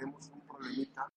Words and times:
tenemos 0.00 0.30
un 0.30 0.40
problemita. 0.46 1.08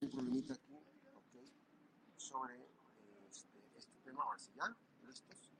Un 0.00 0.10
problemita 0.10 0.54
aquí, 0.54 0.72
ok, 0.72 2.16
sobre 2.16 2.54
este, 3.28 3.58
este 3.76 3.92
tema. 4.04 4.22
Ahora 4.22 4.38
sí, 4.38 4.52
¿ya? 4.56 4.74
¿Listos? 5.06 5.50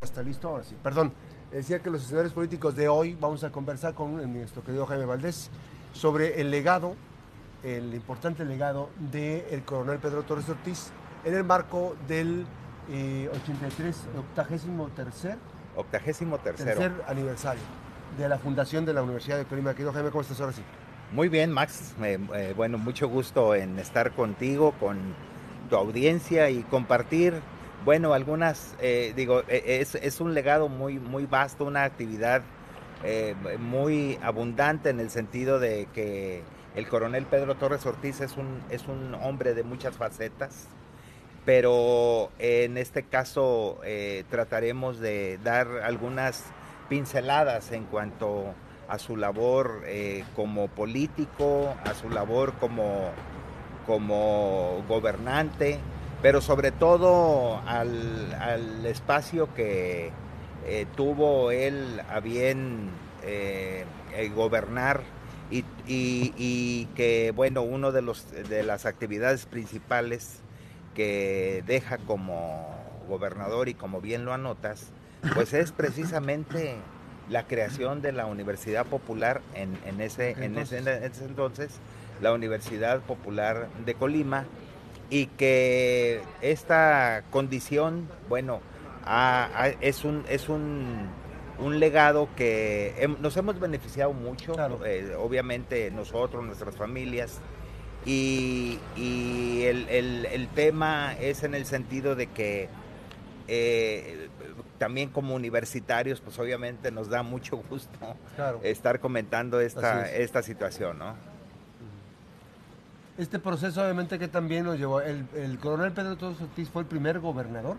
¿Está 0.00 0.22
listo? 0.22 0.48
Ahora 0.48 0.62
sí. 0.62 0.76
Perdón, 0.80 1.12
decía 1.50 1.82
que 1.82 1.90
los 1.90 2.04
escenarios 2.04 2.32
políticos 2.32 2.76
de 2.76 2.88
hoy 2.88 3.16
vamos 3.16 3.42
a 3.42 3.50
conversar 3.50 3.94
con 3.94 4.14
nuestro 4.32 4.62
querido 4.62 4.86
Jaime 4.86 5.04
Valdés 5.04 5.50
sobre 5.92 6.40
el 6.40 6.52
legado, 6.52 6.94
el 7.64 7.92
importante 7.92 8.44
legado 8.44 8.90
del 9.10 9.64
coronel 9.64 9.98
Pedro 9.98 10.22
Torres 10.22 10.48
Ortiz 10.48 10.92
en 11.24 11.34
el 11.34 11.42
marco 11.42 11.96
del 12.06 12.46
eh, 12.90 13.30
83, 13.42 13.96
octagésimo 14.18 14.88
tercer, 14.88 15.36
Octagésimo 15.76 16.38
tercero. 16.38 16.78
tercer 16.80 16.92
aniversario 17.06 17.62
de 18.18 18.28
la 18.28 18.38
fundación 18.38 18.84
de 18.84 18.92
la 18.92 19.02
Universidad 19.02 19.38
de 19.38 19.44
Colima. 19.44 19.72
Querido 19.72 19.92
Jaime, 19.92 20.10
¿cómo 20.10 20.22
estás 20.22 20.40
ahora 20.40 20.52
sí? 20.52 20.62
Muy 21.12 21.28
bien, 21.28 21.50
Max. 21.50 21.94
Eh, 22.02 22.18
eh, 22.34 22.54
bueno, 22.56 22.78
mucho 22.78 23.08
gusto 23.08 23.54
en 23.54 23.78
estar 23.78 24.12
contigo, 24.12 24.72
con 24.80 24.98
tu 25.70 25.76
audiencia 25.76 26.50
y 26.50 26.62
compartir, 26.62 27.34
bueno, 27.84 28.12
algunas, 28.14 28.74
eh, 28.80 29.12
digo, 29.16 29.42
es, 29.48 29.94
es 29.94 30.20
un 30.20 30.34
legado 30.34 30.68
muy, 30.68 30.98
muy 30.98 31.26
vasto, 31.26 31.64
una 31.64 31.84
actividad 31.84 32.42
muy 33.58 34.16
abundante 34.22 34.90
en 34.90 35.00
el 35.00 35.10
sentido 35.10 35.58
de 35.58 35.88
que 35.92 36.44
el 36.76 36.86
coronel 36.86 37.26
Pedro 37.26 37.56
Torres 37.56 37.84
Ortiz 37.84 38.20
es 38.20 38.36
un, 38.36 38.60
es 38.70 38.86
un 38.86 39.16
hombre 39.16 39.54
de 39.54 39.64
muchas 39.64 39.96
facetas, 39.96 40.68
pero 41.44 42.30
en 42.38 42.78
este 42.78 43.02
caso 43.02 43.80
eh, 43.84 44.24
trataremos 44.30 45.00
de 45.00 45.38
dar 45.42 45.66
algunas 45.84 46.44
pinceladas 46.88 47.72
en 47.72 47.84
cuanto 47.84 48.54
a 48.88 48.98
su 48.98 49.16
labor 49.16 49.82
eh, 49.86 50.24
como 50.36 50.68
político, 50.68 51.74
a 51.84 51.94
su 51.94 52.10
labor 52.10 52.52
como, 52.60 53.10
como 53.86 54.84
gobernante, 54.88 55.78
pero 56.20 56.40
sobre 56.40 56.70
todo 56.70 57.60
al, 57.66 58.34
al 58.40 58.86
espacio 58.86 59.52
que 59.54 60.10
eh, 60.66 60.86
tuvo 60.94 61.50
él 61.50 62.00
a 62.08 62.20
bien 62.20 62.90
gobernar 64.34 65.00
y, 65.50 65.58
y- 65.86 66.32
y 66.36 66.86
que, 66.94 67.32
bueno, 67.34 67.62
uno 67.62 67.92
de, 67.92 68.02
los, 68.02 68.30
de 68.30 68.62
las 68.62 68.86
actividades 68.86 69.46
principales 69.46 70.41
que 70.94 71.62
deja 71.66 71.98
como 71.98 72.68
gobernador 73.08 73.68
y 73.68 73.74
como 73.74 74.00
bien 74.00 74.24
lo 74.24 74.32
anotas, 74.32 74.92
pues 75.34 75.52
es 75.52 75.72
precisamente 75.76 76.76
la 77.28 77.46
creación 77.46 78.02
de 78.02 78.12
la 78.12 78.26
Universidad 78.26 78.84
Popular 78.86 79.40
en, 79.54 79.78
en 79.86 80.00
ese, 80.00 80.32
en, 80.40 80.58
ese, 80.58 80.78
en 80.78 80.88
ese 80.88 81.24
entonces, 81.24 81.70
la 82.20 82.32
Universidad 82.32 83.00
Popular 83.00 83.68
de 83.84 83.94
Colima, 83.94 84.44
y 85.10 85.26
que 85.26 86.20
esta 86.40 87.22
condición, 87.30 88.08
bueno, 88.28 88.60
es 89.80 90.04
un, 90.04 90.24
es 90.28 90.48
un, 90.48 91.06
un 91.58 91.80
legado 91.80 92.28
que 92.36 92.94
hem- 92.98 93.18
nos 93.18 93.36
hemos 93.36 93.60
beneficiado 93.60 94.12
mucho, 94.12 94.52
Claro. 94.52 94.80
eh, 94.86 95.14
obviamente 95.18 95.90
nosotros, 95.90 96.44
nuestras 96.44 96.76
familias, 96.76 97.40
y, 98.04 98.78
y 98.96 99.62
el, 99.64 99.88
el- 99.88 100.26
el 100.26 100.48
tema 100.48 101.14
es 101.20 101.42
en 101.44 101.54
el 101.54 101.64
sentido 101.66 102.14
de 102.16 102.26
que 102.28 102.68
eh, 103.48 104.28
también 104.78 105.10
como 105.10 105.34
universitarios, 105.34 106.20
pues 106.20 106.38
obviamente 106.38 106.90
nos 106.90 107.08
da 107.08 107.22
mucho 107.22 107.56
gusto 107.70 107.98
Claro. 108.36 108.60
estar 108.62 108.98
comentando 109.00 109.60
esta, 109.60 110.06
es. 110.08 110.20
esta 110.20 110.42
situación, 110.42 110.98
¿no? 110.98 111.14
Este 113.18 113.38
proceso 113.38 113.82
obviamente 113.82 114.18
que 114.18 114.26
también 114.26 114.64
nos 114.64 114.78
llevó, 114.78 115.00
el, 115.02 115.26
el 115.36 115.58
coronel 115.58 115.92
Pedro 115.92 116.16
Torres 116.16 116.40
Ortiz 116.40 116.68
fue 116.70 116.82
el 116.82 116.88
primer 116.88 117.20
gobernador 117.20 117.76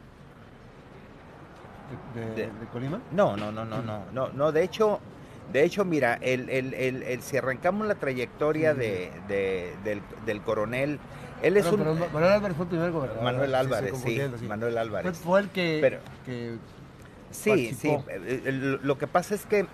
de, 2.14 2.22
de- 2.22 2.36
De- 2.36 2.52
de 2.60 2.66
Colima. 2.72 3.02
No, 3.12 3.36
no, 3.36 3.52
no, 3.52 3.66
no, 3.66 3.82
no, 3.82 4.04
no, 4.12 4.30
no, 4.30 4.52
de 4.52 4.64
hecho, 4.64 5.00
de 5.52 5.64
hecho, 5.64 5.86
mira, 5.86 6.16
el, 6.22 6.50
el- 6.50 7.22
si 7.22 7.38
arrancamos 7.38 7.88
la 7.88 7.96
trayectoria 7.96 8.74
Sí. 8.74 8.80
de, 8.80 9.12
de- 9.28 9.74
del, 9.84 10.02
del 10.26 10.42
coronel, 10.42 11.00
él 11.42 11.58
es 11.58 11.66
un... 11.68 11.80
Manuel 12.14 12.32
Álvarez 12.32 12.56
fue 12.56 12.64
el 12.66 12.70
primer 12.70 12.92
gobernador. 12.92 13.24
Manuel 13.24 13.56
Álvarez, 13.56 13.94
sí, 14.04 14.20
sí. 14.40 14.46
Manuel 14.48 14.78
Álvarez. 14.78 15.18
fue 15.18 15.42
el 15.42 15.50
que, 15.50 15.80
Pero- 15.82 16.00
que 16.26 16.58
Sí, 17.32 17.74
sí. 17.74 17.90
participó. 17.90 18.06
eh, 18.10 18.42
eh, 18.46 18.78
Lo 18.82 18.98
que 18.98 19.08
pasa 19.08 19.36
es 19.36 19.46
que 19.46 19.66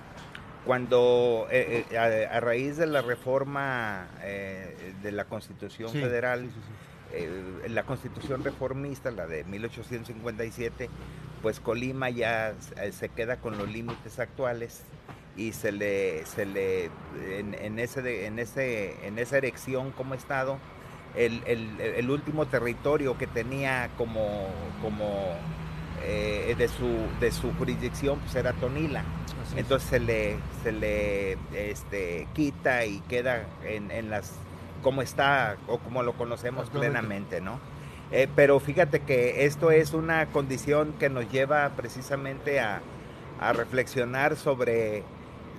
cuando 0.65 1.47
eh, 1.51 1.85
eh, 1.91 1.97
a, 2.31 2.37
a 2.37 2.39
raíz 2.39 2.77
de 2.77 2.85
la 2.87 3.01
reforma 3.01 4.07
eh, 4.23 4.93
de 5.03 5.11
la 5.11 5.25
Constitución 5.25 5.89
Sí, 5.91 5.99
Federal, 6.01 6.43
sí, 6.45 6.51
sí, 6.53 7.25
sí. 7.65 7.69
la 7.69 7.83
Constitución 7.83 8.43
reformista, 8.43 9.11
la 9.11 9.27
de 9.27 9.43
1857, 9.45 10.89
pues 11.41 11.59
Colima 11.59 12.09
ya 12.09 12.53
se 12.91 13.09
queda 13.09 13.37
con 13.37 13.57
los 13.57 13.69
límites 13.69 14.19
actuales 14.19 14.81
y 15.39 15.53
se 15.53 15.71
le, 15.71 16.25
se 16.25 16.45
le 16.45 16.85
en, 17.37 17.55
en 17.59 17.79
ese, 17.79 18.25
en, 18.25 18.39
ese, 18.39 19.07
en 19.07 19.17
esa 19.19 19.37
erección 19.37 19.91
como 19.91 20.13
Estado, 20.13 20.57
el, 21.15 21.41
el- 21.47 21.79
el 21.81 22.09
último 22.11 22.45
territorio 22.45 23.17
que 23.17 23.25
tenía 23.27 23.89
como, 23.97 24.47
como 24.81 25.33
eh, 26.03 26.55
de, 26.57 26.67
su, 26.67 26.87
de 27.19 27.31
su 27.31 27.53
jurisdicción 27.53 28.19
pues 28.19 28.35
era 28.35 28.53
Tonila. 28.53 29.03
Entonces 29.55 29.89
se 29.89 29.99
le, 29.99 30.35
se 30.63 30.71
le 30.71 31.37
este, 31.53 32.27
quita 32.33 32.85
y 32.85 32.99
queda 33.09 33.45
en, 33.65 33.89
en 33.91 34.09
las 34.09 34.33
como 34.83 35.01
está 35.01 35.57
o 35.67 35.79
como 35.79 36.03
lo 36.03 36.13
conocemos 36.13 36.69
plenamente, 36.69 37.41
¿no? 37.41 37.59
Eh, 38.11 38.27
pero 38.35 38.59
fíjate 38.59 39.01
que 39.01 39.45
esto 39.45 39.71
es 39.71 39.93
una 39.93 40.27
condición 40.27 40.93
que 40.99 41.09
nos 41.09 41.29
lleva 41.31 41.69
precisamente 41.75 42.59
a, 42.59 42.81
a 43.39 43.53
reflexionar 43.53 44.35
sobre, 44.35 45.03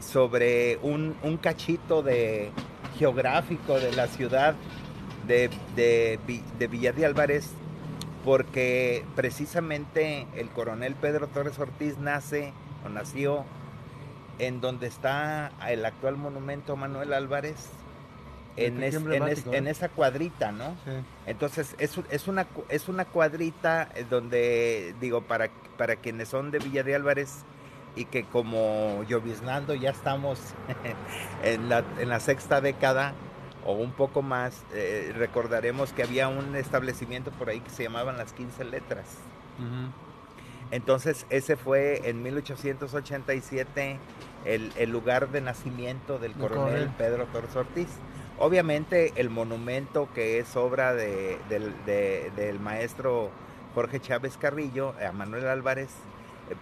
sobre 0.00 0.78
un, 0.82 1.16
un 1.22 1.36
cachito 1.36 2.02
de 2.02 2.50
geográfico 2.98 3.78
de 3.80 3.92
la 3.92 4.06
ciudad 4.06 4.54
de, 5.26 5.50
de, 5.76 6.18
Vi- 6.26 6.42
de 6.58 6.66
Villa 6.66 6.92
de 6.92 7.06
Álvarez, 7.06 7.50
porque 8.24 9.04
precisamente 9.16 10.26
el 10.34 10.48
coronel 10.50 10.94
Pedro 10.94 11.26
Torres 11.28 11.58
Ortiz 11.58 11.98
nace 11.98 12.52
o 12.84 12.88
nació 12.88 13.44
en 14.38 14.60
donde 14.60 14.86
está 14.86 15.52
el 15.68 15.84
actual 15.84 16.16
monumento 16.16 16.76
Manuel 16.76 17.12
Álvarez, 17.12 17.56
en, 18.56 18.82
es- 18.82 18.94
en, 18.94 19.22
es- 19.28 19.46
¿eh? 19.46 19.56
en 19.58 19.66
esa 19.68 19.88
cuadrita, 19.88 20.50
¿no? 20.52 20.70
Sí. 20.84 20.92
Entonces 21.26 21.74
es, 21.78 21.98
es, 22.10 22.26
una, 22.28 22.46
es 22.68 22.88
una 22.88 23.04
cuadrita 23.04 23.88
eh, 23.94 24.04
donde, 24.08 24.94
digo, 25.00 25.22
para, 25.22 25.50
para 25.78 25.96
quienes 25.96 26.28
son 26.28 26.50
de 26.50 26.58
Villa 26.58 26.82
de 26.82 26.94
Álvarez 26.94 27.44
y 27.96 28.04
que 28.06 28.24
como 28.24 29.02
lloviznando 29.08 29.74
ya 29.74 29.90
estamos 29.90 30.40
en 31.44 31.68
la, 31.68 31.84
en 31.98 32.08
la 32.08 32.20
sexta 32.20 32.60
década 32.60 33.14
o 33.66 33.72
un 33.72 33.92
poco 33.92 34.22
más, 34.22 34.62
eh, 34.72 35.12
recordaremos 35.16 35.92
que 35.92 36.02
había 36.02 36.28
un 36.28 36.56
establecimiento 36.56 37.30
por 37.32 37.50
ahí 37.50 37.60
que 37.60 37.70
se 37.70 37.82
llamaban 37.82 38.16
las 38.16 38.32
15 38.32 38.64
letras. 38.64 39.06
Entonces 40.70 41.26
ese 41.30 41.56
fue 41.56 42.08
en 42.08 42.22
1887 42.22 43.98
el, 44.44 44.72
el 44.76 44.90
lugar 44.90 45.28
de 45.30 45.40
nacimiento 45.40 46.18
del 46.18 46.32
coronel. 46.34 46.84
Pedro 46.96 47.26
Torres 47.26 47.54
Ortiz. 47.56 47.88
Obviamente 48.38 49.12
el 49.16 49.28
monumento 49.30 50.08
que 50.14 50.38
es 50.38 50.56
obra 50.56 50.94
de- 50.94 51.38
del, 51.48 51.74
de- 51.84 52.30
del 52.36 52.58
maestro 52.60 53.30
Jorge 53.74 54.00
Chávez 54.00 54.36
Carrillo, 54.38 54.94
a 55.06 55.12
Manuel 55.12 55.46
Álvarez, 55.48 55.90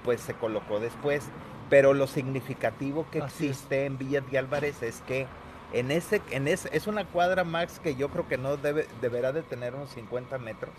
pues 0.05 0.20
se 0.20 0.35
colocó 0.35 0.81
después. 0.81 1.25
Pero 1.70 1.93
lo 1.93 2.06
significativo 2.06 3.06
que 3.11 3.20
Así 3.20 3.44
es. 3.44 3.50
existe 3.50 3.85
en 3.85 3.99
Villa 3.99 4.23
de 4.23 4.38
Álvarez 4.38 4.82
es 4.82 5.02
que 5.06 5.26
en 5.73 5.90
ese, 5.90 6.23
en 6.31 6.49
ese, 6.49 6.70
es 6.73 6.87
una 6.87 7.05
cuadra 7.05 7.44
max 7.44 7.79
que 7.79 7.94
yo 7.94 8.08
creo 8.08 8.26
que 8.26 8.38
no 8.38 8.56
debe, 8.56 8.87
deberá 9.02 9.32
de 9.32 9.43
tener 9.43 9.75
unos 9.75 9.90
50 9.90 10.38
metros. 10.38 10.73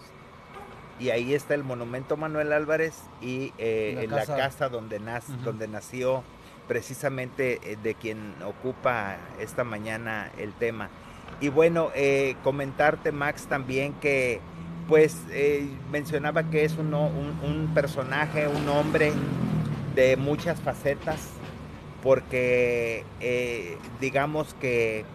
Y 0.99 1.11
ahí 1.11 1.33
está 1.33 1.53
el 1.53 1.63
monumento 1.63 2.17
Manuel 2.17 2.51
Álvarez 2.51 3.03
y 3.21 3.53
eh, 3.57 3.93
La 3.95 4.03
en 4.03 4.11
la 4.11 4.25
casa. 4.25 4.67
donde, 4.67 4.99
donde 5.43 5.67
nació 5.67 6.23
precisamente 6.67 7.59
eh, 7.63 7.77
de 7.81 7.95
quien 7.95 8.35
ocupa 8.45 9.17
esta 9.39 9.63
mañana 9.63 10.31
el 10.37 10.53
tema. 10.53 10.89
Y 11.39 11.49
bueno, 11.49 11.89
eh, 11.95 12.35
comentarte 12.43 13.11
Max 13.11 13.47
también 13.47 13.93
que 13.93 14.41
pues 14.89 15.21
eh, 15.29 15.69
mencionaba 15.91 16.49
que 16.49 16.65
es 16.65 16.75
un, 16.77 16.93
un 16.95 17.71
personaje, 17.75 18.47
un 18.47 18.67
hombre 18.67 19.13
de 19.95 20.17
muchas 20.17 20.59
facetas, 20.59 21.29
porque 22.01 23.05
eh, 23.19 23.77
digamos 24.01 24.55
que 24.55 25.05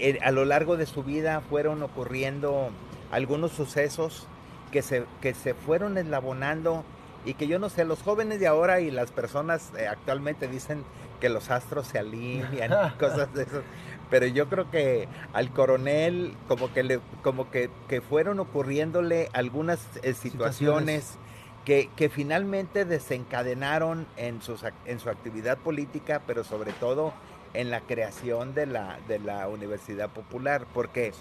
eh, 0.00 0.18
a 0.22 0.32
lo 0.32 0.44
largo 0.44 0.76
de 0.76 0.86
su 0.86 1.04
vida 1.04 1.40
fueron 1.48 1.84
ocurriendo 1.84 2.70
algunos 3.12 3.52
sucesos 3.52 4.26
que 4.72 4.82
se, 4.82 5.04
que 5.22 5.34
se 5.34 5.54
fueron 5.54 5.96
eslabonando 5.98 6.84
y 7.24 7.34
que 7.34 7.46
yo 7.46 7.60
no 7.60 7.68
sé, 7.68 7.84
los 7.84 8.02
jóvenes 8.02 8.40
de 8.40 8.48
ahora 8.48 8.80
y 8.80 8.90
las 8.90 9.12
personas 9.12 9.70
actualmente 9.88 10.48
dicen 10.48 10.84
que 11.20 11.28
los 11.28 11.50
astros 11.50 11.86
se 11.86 12.00
alinean, 12.00 12.72
cosas 12.98 13.32
de 13.34 13.44
eso. 13.44 13.62
Pero 14.10 14.26
yo 14.26 14.48
creo 14.48 14.70
que 14.70 15.08
al 15.32 15.50
coronel 15.50 16.34
como 16.48 16.72
que 16.72 16.82
le, 16.82 17.00
como 17.22 17.50
que, 17.50 17.70
fueron 18.08 18.40
ocurriéndole 18.40 19.28
algunas 19.32 19.80
eh, 20.02 20.14
situaciones, 20.14 21.18
Que, 21.64 21.90
que, 21.96 22.08
finalmente 22.08 22.84
desencadenaron 22.84 24.06
en, 24.16 24.40
sus, 24.40 24.64
en 24.84 25.00
su 25.00 25.10
actividad 25.10 25.58
política, 25.58 26.22
pero 26.24 26.44
sobre 26.44 26.72
todo 26.72 27.12
en 27.54 27.70
la 27.70 27.80
creación 27.80 28.54
de 28.54 28.66
la, 28.66 28.98
de 29.08 29.18
la 29.18 29.48
Universidad 29.48 30.08
Popular. 30.10 30.64
Porque, 30.72 31.12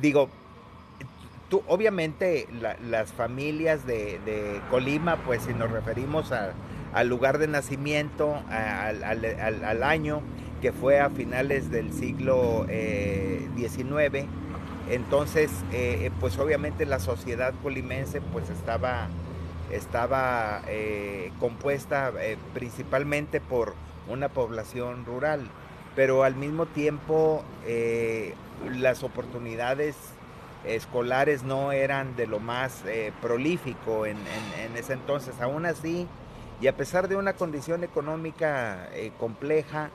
digo, 0.00 0.30
tú, 1.48 1.62
obviamente 1.66 2.48
las 2.88 3.12
familias 3.12 3.86
de, 3.86 4.60
Colima, 4.70 5.16
pues 5.24 5.42
si 5.42 5.54
nos 5.54 5.70
referimos 5.70 6.32
al 6.32 7.08
lugar 7.08 7.38
de 7.38 7.48
nacimiento, 7.48 8.40
al, 8.48 9.82
año, 9.82 10.22
que 10.64 10.72
fue 10.72 10.98
a 10.98 11.10
finales 11.10 11.70
del 11.70 11.92
siglo 11.92 12.64
XIX, 12.64 14.14
eh, 14.14 14.26
entonces, 14.88 15.50
eh, 15.74 16.10
pues 16.20 16.38
obviamente 16.38 16.86
la 16.86 17.00
sociedad 17.00 17.52
colimense 17.62 18.22
pues 18.22 18.48
estaba, 18.48 19.08
estaba 19.70 20.62
eh, 20.66 21.32
compuesta 21.38 22.14
principalmente 22.54 23.42
por 23.42 23.74
una 24.08 24.30
población 24.30 25.04
rural, 25.04 25.42
pero 25.94 26.24
al 26.24 26.34
mismo 26.34 26.64
tiempo 26.64 27.44
las 28.72 29.02
oportunidades 29.02 29.96
escolares 30.64 31.42
no 31.42 31.72
eran 31.72 32.16
de 32.16 32.26
lo 32.26 32.40
más 32.40 32.84
eh, 32.86 33.12
prolífico 33.20 34.06
en, 34.06 34.16
ese 34.74 34.94
entonces. 34.94 35.38
Aún 35.42 35.66
así, 35.66 36.08
y 36.58 36.68
a 36.68 36.74
pesar 36.74 37.08
de 37.08 37.16
una 37.16 37.34
condición 37.34 37.84
económica 37.84 38.88
eh, 38.94 39.12
compleja, 39.18 39.90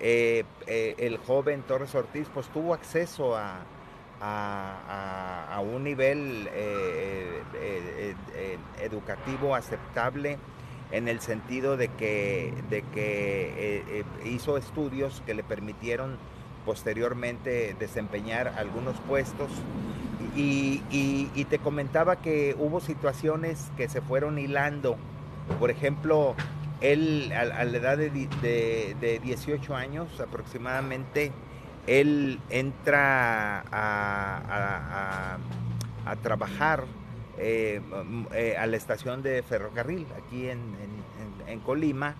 eh, 0.00 0.44
el 0.66 1.18
joven 1.18 1.62
Torres 1.62 1.94
Ortiz 1.94 2.28
pues 2.32 2.48
tuvo 2.48 2.74
acceso 2.74 3.36
a, 3.36 3.60
a, 4.20 5.60
un 5.60 5.84
nivel 5.84 6.48
educativo 8.80 9.54
aceptable 9.54 10.38
en 10.90 11.08
el 11.08 11.20
sentido 11.20 11.76
de 11.76 11.88
que, 11.88 12.52
de 12.70 12.82
que 12.82 14.04
hizo 14.24 14.56
estudios 14.56 15.22
que 15.26 15.34
le 15.34 15.42
permitieron 15.42 16.16
posteriormente 16.64 17.74
desempeñar 17.78 18.48
algunos 18.56 18.96
puestos 19.00 19.50
y, 20.36 21.44
te 21.50 21.58
comentaba 21.58 22.16
que 22.16 22.56
hubo 22.58 22.80
situaciones 22.80 23.70
que 23.76 23.88
se 23.88 24.00
fueron 24.00 24.38
hilando. 24.38 24.96
Por 25.60 25.70
ejemplo, 25.70 26.34
él 26.92 27.32
a, 27.32 27.64
la 27.64 27.76
edad 27.76 27.98
de, 27.98 29.20
18 29.22 29.74
años 29.74 30.08
aproximadamente, 30.20 31.32
él 31.86 32.40
entra 32.50 33.64
a, 33.70 35.38
trabajar 36.22 36.84
eh, 37.38 37.80
eh, 38.32 38.56
a 38.58 38.66
la 38.66 38.76
estación 38.76 39.22
de 39.22 39.42
ferrocarril 39.42 40.06
aquí 40.16 40.48
en, 40.48 40.76
en 41.46 41.60
Colima 41.60 42.16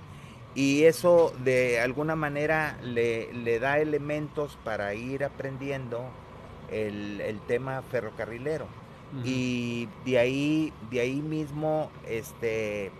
y 0.54 0.84
eso 0.84 1.32
de 1.42 1.80
alguna 1.80 2.14
manera 2.14 2.78
le, 2.82 3.58
da 3.58 3.78
elementos 3.80 4.56
para 4.62 4.94
ir 4.94 5.24
aprendiendo 5.24 6.04
el, 6.70 7.40
tema 7.48 7.82
ferrocarrilero. 7.82 8.66
Y 9.24 9.88
de 10.04 10.18
ahí, 10.18 10.72
de 10.90 11.00
ahí 11.00 11.22
mismo 11.22 11.90
este, 12.08 12.90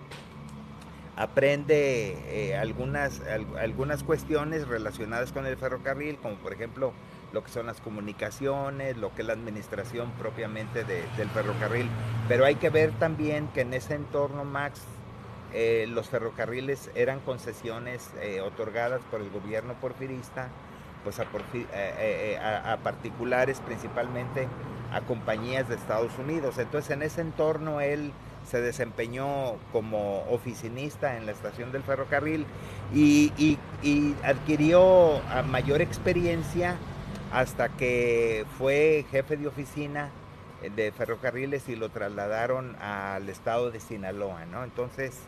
aprende 1.17 2.17
eh, 2.29 2.57
algunas, 2.57 3.23
algunas 3.61 4.03
cuestiones 4.03 4.67
relacionadas 4.67 5.33
con 5.33 5.47
el 5.47 5.57
ferrocarril, 5.57 6.17
como 6.19 6.37
por 6.37 6.53
ejemplo 6.53 6.93
lo 7.33 7.43
que 7.43 7.51
son 7.51 7.67
las 7.67 7.81
comunicaciones, 7.81 8.97
lo 8.97 9.15
que 9.15 9.23
es 9.23 9.27
la 9.27 9.35
administración 9.35 10.13
propiamente 10.13 10.85
del 10.85 11.29
ferrocarril. 11.31 11.89
Pero 12.29 12.45
hay 12.45 12.55
que 12.55 12.71
ver 12.71 12.93
también 12.93 13.49
que 13.49 13.63
en 13.63 13.75
ese 13.75 13.95
entorno, 13.95 14.45
Max, 14.45 14.81
eh, 15.57 15.87
los 15.89 16.09
ferrocarriles 16.09 16.91
eran 16.97 17.21
concesiones 17.21 18.11
eh, 18.21 18.41
otorgadas 18.41 19.01
por 19.09 19.21
el 19.21 19.31
gobierno 19.31 19.75
porfirista 19.75 20.49
pues 21.05 21.21
eh, 21.21 22.39
a, 22.43 22.79
particulares, 22.79 23.61
principalmente 23.61 24.49
a 24.93 25.03
compañías 25.03 25.69
de 25.69 25.77
Estados 25.77 26.19
Unidos. 26.19 26.59
Entonces 26.59 26.91
en 26.91 27.03
ese 27.03 27.21
entorno 27.21 27.81
él 27.81 28.13
se 28.45 28.61
desempeñó 28.61 29.57
como 29.73 30.25
oficinista 30.31 31.17
en 31.17 31.27
la 31.27 31.33
estación 31.33 31.73
del 31.73 31.83
ferrocarril 31.83 32.47
y, 32.93 33.59
adquirió 34.23 35.21
mayor 35.49 35.83
experiencia 35.83 36.77
hasta 37.33 37.69
que 37.69 38.45
fue 38.59 39.05
jefe 39.11 39.37
de 39.37 39.49
oficina 39.49 40.11
de 40.77 40.93
ferrocarriles 40.93 41.69
y 41.69 41.77
lo 41.77 41.91
trasladaron 41.91 42.77
al 42.77 43.29
estado 43.29 43.71
de 43.71 43.81
Sinaloa, 43.81 44.47
¿no? 44.47 44.65
Entonces, 44.65 45.19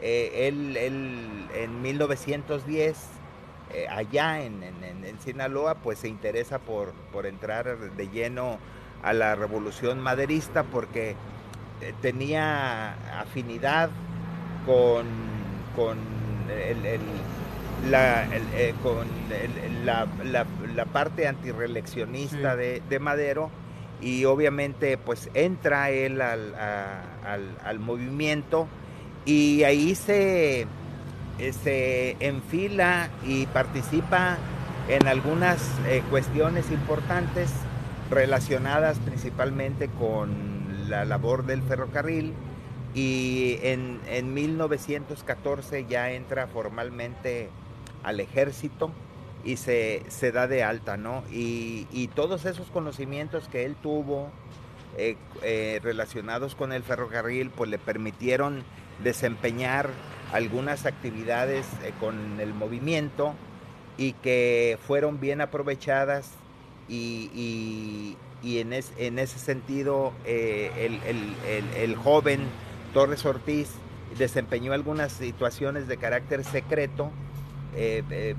eh, 0.00 0.48
él, 0.48 0.76
en 0.76 1.82
1910, 1.82 2.96
eh, 3.70 3.86
allá 3.90 4.42
en, 4.42 4.58
Sinaloa, 5.22 5.74
pues 5.74 5.98
se 5.98 6.08
interesa 6.08 6.58
por, 6.58 6.94
entrar 7.26 7.76
de 7.78 8.08
lleno 8.08 8.58
a 9.02 9.12
la 9.12 9.34
revolución 9.34 10.00
maderista 10.00 10.62
porque 10.62 11.16
tenía 12.00 12.94
afinidad 13.20 13.90
con, 14.66 15.06
con, 15.76 15.98
la, 17.90 18.26
con 18.82 19.06
la, 20.76 20.84
parte 20.86 21.26
antireleccionista 21.26 22.56
de, 22.56 22.98
Madero 23.00 23.50
y 24.00 24.24
obviamente 24.24 24.96
pues 24.98 25.30
entra 25.34 25.90
él 25.90 26.20
al, 26.20 26.54
al 26.54 27.78
movimiento 27.78 28.68
y 29.28 29.62
ahí 29.64 29.94
se, 29.94 30.66
eh, 31.38 31.52
se 31.52 32.16
enfila 32.20 33.10
y 33.26 33.44
participa 33.46 34.38
en 34.88 35.06
algunas 35.06 35.60
eh, 35.86 36.02
cuestiones 36.08 36.70
importantes 36.70 37.50
relacionadas 38.10 38.98
principalmente 39.00 39.88
con 39.88 40.47
la 40.88 41.04
labor 41.04 41.46
del 41.46 41.62
ferrocarril 41.62 42.32
y 42.94 43.58
en, 43.62 44.34
1914 44.34 45.86
ya 45.88 46.10
entra 46.12 46.46
formalmente 46.46 47.50
al 48.02 48.20
ejército 48.20 48.90
y 49.44 49.56
se, 49.56 50.02
da 50.32 50.46
de 50.46 50.64
alta, 50.64 50.96
¿no? 50.96 51.22
Y, 51.30 52.08
todos 52.14 52.44
esos 52.44 52.68
conocimientos 52.70 53.48
que 53.48 53.64
él 53.64 53.76
tuvo 53.76 54.30
eh, 54.96 55.80
relacionados 55.82 56.54
con 56.54 56.72
el 56.72 56.82
ferrocarril, 56.82 57.50
pues 57.50 57.70
le 57.70 57.78
permitieron 57.78 58.64
desempeñar 59.02 59.90
algunas 60.32 60.86
actividades 60.86 61.66
eh, 61.84 61.92
con 62.00 62.40
el 62.40 62.52
movimiento 62.52 63.34
y 63.96 64.12
que 64.14 64.78
fueron 64.86 65.20
bien 65.20 65.40
aprovechadas 65.40 66.32
y, 66.88 68.16
en, 68.42 68.72
ese 68.72 69.38
sentido 69.38 70.12
eh, 70.24 71.00
el, 71.76 71.96
joven 71.96 72.40
Torres 72.94 73.24
Ortiz 73.24 73.70
desempeñó 74.16 74.72
algunas 74.72 75.12
situaciones 75.12 75.88
de 75.88 75.96
carácter 75.96 76.44
secreto 76.44 77.10
eh, 77.74 78.34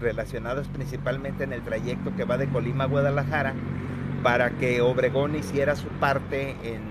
relacionadas 0.00 0.68
principalmente 0.68 1.44
en 1.44 1.52
el 1.52 1.62
trayecto 1.62 2.14
que 2.16 2.24
va 2.24 2.38
de 2.38 2.48
Colima 2.48 2.84
a 2.84 2.86
Guadalajara 2.86 3.54
para 4.22 4.50
que 4.50 4.80
Obregón 4.80 5.34
hiciera 5.34 5.74
su 5.76 5.88
parte 5.88 6.54
en 6.62 6.90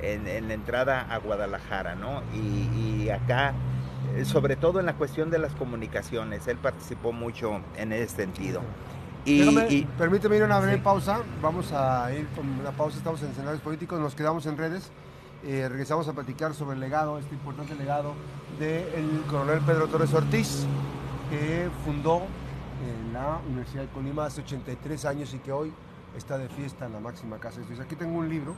en, 0.00 0.48
la 0.48 0.54
entrada 0.54 1.06
a 1.08 1.18
Guadalajara, 1.18 1.94
¿no? 1.94 2.22
Y, 2.34 3.08
acá, 3.10 3.54
eh, 4.16 4.24
sobre 4.24 4.56
todo 4.56 4.80
en 4.80 4.86
la 4.86 4.94
cuestión 4.94 5.30
de 5.30 5.38
las 5.38 5.52
comunicaciones, 5.54 6.46
él 6.48 6.56
participó 6.56 7.12
mucho 7.12 7.60
en 7.76 7.92
ese 7.92 8.16
sentido. 8.16 8.62
Y, 9.26 9.84
permíteme 9.98 10.36
ir 10.36 10.42
a 10.42 10.46
una 10.46 10.60
breve 10.60 10.78
pausa, 10.78 11.20
vamos 11.42 11.72
a 11.72 12.12
ir 12.12 12.28
con 12.28 12.48
una 12.48 12.70
pausa, 12.70 12.96
estamos 12.98 13.20
en 13.22 13.30
escenarios 13.30 13.60
políticos, 13.60 13.98
nos 13.98 14.14
quedamos 14.14 14.46
en 14.46 14.56
redes, 14.56 14.92
eh, 15.44 15.66
regresamos 15.68 16.06
a 16.06 16.12
platicar 16.12 16.54
sobre 16.54 16.74
el 16.74 16.80
legado, 16.80 17.18
este 17.18 17.34
importante 17.34 17.74
legado 17.74 18.14
del 18.60 19.24
coronel 19.28 19.58
Pedro 19.62 19.88
Torres 19.88 20.14
Ortiz, 20.14 20.64
que 21.28 21.68
fundó 21.84 22.22
en 22.86 23.12
la 23.12 23.40
Universidad 23.48 23.82
de 23.82 23.88
Colima 23.88 24.26
hace 24.26 24.42
83 24.42 25.04
años 25.06 25.34
y 25.34 25.38
que 25.38 25.50
hoy 25.50 25.72
está 26.16 26.38
de 26.38 26.48
fiesta 26.48 26.86
en 26.86 26.92
la 26.92 27.00
máxima 27.00 27.38
casa 27.38 27.56
de 27.56 27.62
estudios. 27.62 27.84
Aquí 27.84 27.96
tengo 27.96 28.16
un 28.18 28.28
libro 28.28 28.54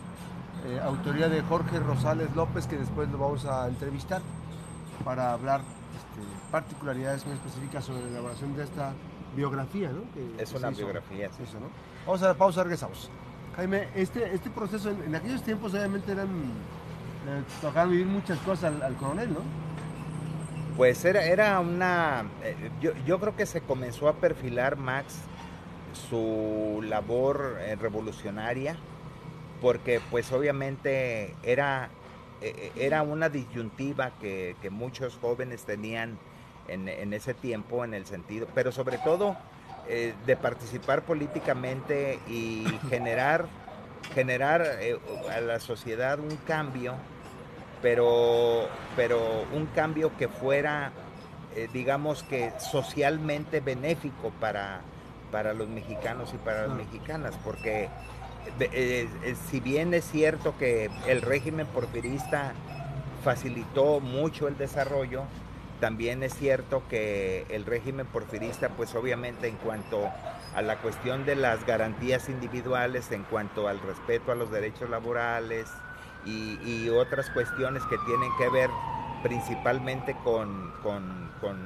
eh, 0.66 0.78
autoría 0.84 1.30
de 1.30 1.40
Jorge 1.40 1.80
Rosales 1.80 2.36
López, 2.36 2.66
que 2.66 2.76
después 2.76 3.08
lo 3.08 3.16
vamos 3.16 3.46
a 3.46 3.68
entrevistar 3.68 4.20
para 5.02 5.32
hablar 5.32 5.62
este, 5.96 6.50
particularidades 6.52 7.24
muy 7.24 7.36
específicas 7.36 7.86
sobre 7.86 8.02
la 8.02 8.08
elaboración 8.08 8.54
de 8.54 8.64
esta 8.64 8.92
biografía, 9.34 9.90
¿no? 9.90 10.02
es 10.40 10.52
una 10.52 10.70
biografía. 10.70 11.26
Eso, 11.26 11.60
¿no? 11.60 11.68
Vamos 12.06 12.22
a 12.22 12.28
la 12.28 12.34
pausa, 12.34 12.62
regresamos. 12.62 13.10
Jaime, 13.56 13.88
este, 13.94 14.34
este 14.34 14.50
proceso 14.50 14.90
en, 14.90 15.14
aquellos 15.14 15.42
tiempos 15.42 15.74
obviamente 15.74 16.12
eran 16.12 16.28
tocaron 17.60 17.90
vivir 17.90 18.06
muchas 18.06 18.38
cosas 18.40 18.80
al, 18.80 18.94
coronel, 18.96 19.32
¿no? 19.32 19.40
Pues 20.76 21.04
era, 21.04 21.24
era 21.24 21.58
una, 21.60 22.24
eh, 22.44 22.70
yo, 22.80 22.92
yo, 23.04 23.18
creo 23.18 23.34
que 23.34 23.46
se 23.46 23.60
comenzó 23.60 24.08
a 24.08 24.14
perfilar 24.14 24.76
Max 24.76 25.22
su 26.08 26.80
labor 26.84 27.56
eh, 27.60 27.74
revolucionaria, 27.76 28.76
porque 29.60 30.00
pues 30.10 30.30
obviamente 30.32 31.34
era, 31.42 31.90
eh, 32.40 32.70
era 32.76 33.02
una 33.02 33.28
disyuntiva 33.28 34.12
que, 34.20 34.56
que, 34.62 34.70
muchos 34.70 35.18
jóvenes 35.20 35.64
tenían 35.64 36.16
en, 36.68 36.88
en, 36.88 37.12
ese 37.12 37.34
tiempo, 37.34 37.84
en 37.84 37.94
el 37.94 38.06
sentido, 38.06 38.46
pero 38.54 38.72
sobre 38.72 38.98
todo 38.98 39.36
de 40.26 40.36
participar 40.36 41.00
políticamente 41.00 42.18
y 42.28 42.66
generar, 42.90 43.46
generar 44.14 44.78
a 45.34 45.40
la 45.40 45.60
sociedad 45.60 46.20
un 46.20 46.36
cambio 46.46 46.94
pero, 47.82 48.68
pero 48.96 49.44
un 49.52 49.66
cambio 49.66 50.16
que 50.16 50.28
fuera, 50.28 50.92
eh, 51.54 51.68
digamos 51.72 52.22
que 52.22 52.52
socialmente 52.58 53.60
benéfico 53.60 54.30
para, 54.40 54.80
para 55.30 55.54
los 55.54 55.68
mexicanos 55.68 56.32
y 56.34 56.38
para 56.38 56.66
las 56.66 56.76
mexicanas, 56.76 57.34
porque 57.44 57.88
eh, 58.60 59.08
eh, 59.22 59.36
si 59.50 59.60
bien 59.60 59.94
es 59.94 60.04
cierto 60.10 60.56
que 60.58 60.90
el 61.06 61.22
régimen 61.22 61.66
porfirista 61.66 62.52
facilitó 63.24 64.00
mucho 64.00 64.48
el 64.48 64.56
desarrollo, 64.56 65.24
también 65.80 66.22
es 66.22 66.34
cierto 66.34 66.82
que 66.88 67.46
el 67.48 67.64
régimen 67.64 68.06
porfirista, 68.06 68.68
pues 68.70 68.94
obviamente 68.94 69.48
en 69.48 69.56
cuanto 69.56 70.08
a 70.54 70.62
la 70.62 70.78
cuestión 70.78 71.24
de 71.24 71.36
las 71.36 71.64
garantías 71.66 72.28
individuales, 72.28 73.12
en 73.12 73.22
cuanto 73.24 73.68
al 73.68 73.80
respeto 73.80 74.32
a 74.32 74.34
los 74.34 74.50
derechos 74.50 74.90
laborales, 74.90 75.68
y, 76.24 76.88
otras 76.90 77.30
cuestiones 77.30 77.82
que 77.84 77.96
tienen 78.06 78.30
que 78.38 78.48
ver 78.48 78.70
principalmente 79.22 80.16
con, 80.24 80.68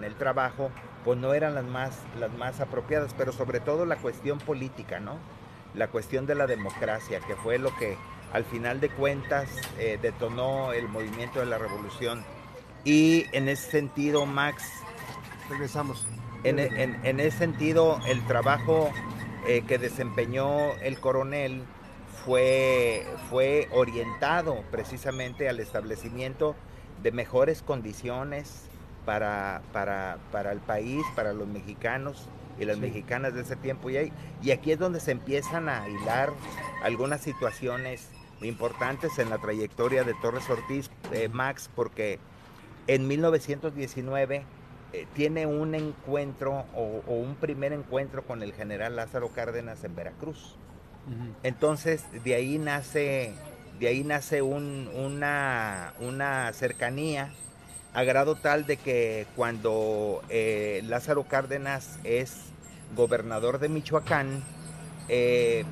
el 0.04 0.14
trabajo, 0.16 0.70
pues 1.04 1.18
no 1.18 1.34
eran 1.34 1.54
las 1.54 1.64
más, 1.64 1.98
las 2.18 2.32
más 2.32 2.60
apropiadas, 2.60 3.14
pero 3.16 3.32
sobre 3.32 3.60
todo 3.60 3.86
la 3.86 3.96
cuestión 3.96 4.38
política, 4.38 5.00
¿no? 5.00 5.16
La 5.74 5.88
cuestión 5.88 6.26
de 6.26 6.34
la 6.34 6.46
democracia, 6.46 7.20
que 7.20 7.34
fue 7.36 7.58
lo 7.58 7.74
que 7.76 7.96
al 8.32 8.44
final 8.44 8.80
de 8.80 8.90
cuentas 8.90 9.48
eh, 9.78 9.98
detonó 10.00 10.72
el 10.72 10.88
movimiento 10.88 11.40
de 11.40 11.46
la 11.46 11.58
revolución. 11.58 12.24
Y 12.84 13.26
en 13.32 13.48
ese 13.48 13.70
sentido, 13.70 14.26
Max... 14.26 14.64
Regresamos. 15.48 16.06
En, 16.44 16.58
ese 17.20 17.38
sentido, 17.38 18.00
el 18.06 18.24
trabajo 18.26 18.90
eh, 19.46 19.62
que 19.66 19.78
desempeñó 19.78 20.74
el 20.82 20.98
coronel 20.98 21.62
fue, 22.24 23.06
fue 23.30 23.68
orientado 23.70 24.64
precisamente 24.70 25.48
al 25.48 25.60
establecimiento 25.60 26.56
de 27.02 27.12
mejores 27.12 27.62
condiciones 27.62 28.64
para, 29.04 29.62
para, 29.72 30.52
el 30.52 30.60
país, 30.60 31.04
para 31.14 31.32
los 31.32 31.46
mexicanos 31.48 32.28
y 32.58 32.64
las 32.64 32.78
mexicanas 32.78 33.34
de 33.34 33.42
ese 33.42 33.56
tiempo. 33.56 33.90
Y, 33.90 34.12
y 34.42 34.50
aquí 34.50 34.72
es 34.72 34.78
donde 34.78 35.00
se 35.00 35.12
empiezan 35.12 35.68
a 35.68 35.88
hilar 35.88 36.32
algunas 36.82 37.20
situaciones 37.20 38.08
importantes 38.40 39.18
en 39.18 39.30
la 39.30 39.38
trayectoria 39.38 40.04
de 40.04 40.14
Torres 40.14 40.48
Ortiz, 40.50 40.90
eh, 41.12 41.28
Max, 41.28 41.70
porque 41.74 42.18
en 42.86 43.06
1919 43.06 44.44
eh, 44.92 45.06
tiene 45.14 45.46
un 45.46 45.74
encuentro 45.74 46.66
o, 46.74 47.02
un 47.06 47.34
primer 47.36 47.72
encuentro 47.72 48.24
con 48.24 48.42
el 48.42 48.52
general 48.52 48.96
Lázaro 48.96 49.28
Cárdenas 49.28 49.84
en 49.84 49.94
Veracruz. 49.94 50.56
Entonces, 51.42 52.04
de 52.22 52.36
ahí 52.36 52.58
nace, 52.58 53.34
de 53.80 53.88
ahí 53.88 54.04
nace 54.04 54.40
una, 54.40 55.94
una 55.98 56.52
cercanía 56.52 57.32
a 57.92 58.04
grado 58.04 58.36
tal 58.36 58.66
de 58.66 58.76
que 58.76 59.26
cuando 59.34 60.22
eh, 60.28 60.82
Lázaro 60.86 61.24
Cárdenas 61.24 61.98
es 62.04 62.52
gobernador 62.94 63.58
de 63.58 63.68
Michoacán, 63.68 64.42
eh, 65.08 65.64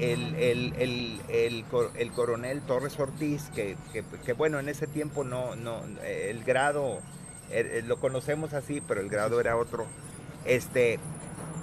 el, 0.00 1.64
coronel 2.14 2.60
Torres 2.62 2.98
Ortiz, 2.98 3.50
que, 3.54 3.76
bueno, 4.34 4.58
en 4.58 4.68
ese 4.68 4.86
tiempo 4.86 5.24
no, 5.24 5.56
no, 5.56 5.82
el 6.04 6.44
grado, 6.44 6.98
eh, 7.50 7.82
lo 7.86 7.98
conocemos 7.98 8.54
así, 8.54 8.80
pero 8.86 9.00
el 9.00 9.08
grado 9.08 9.40
era 9.40 9.56
otro, 9.56 9.86
este, 10.44 10.98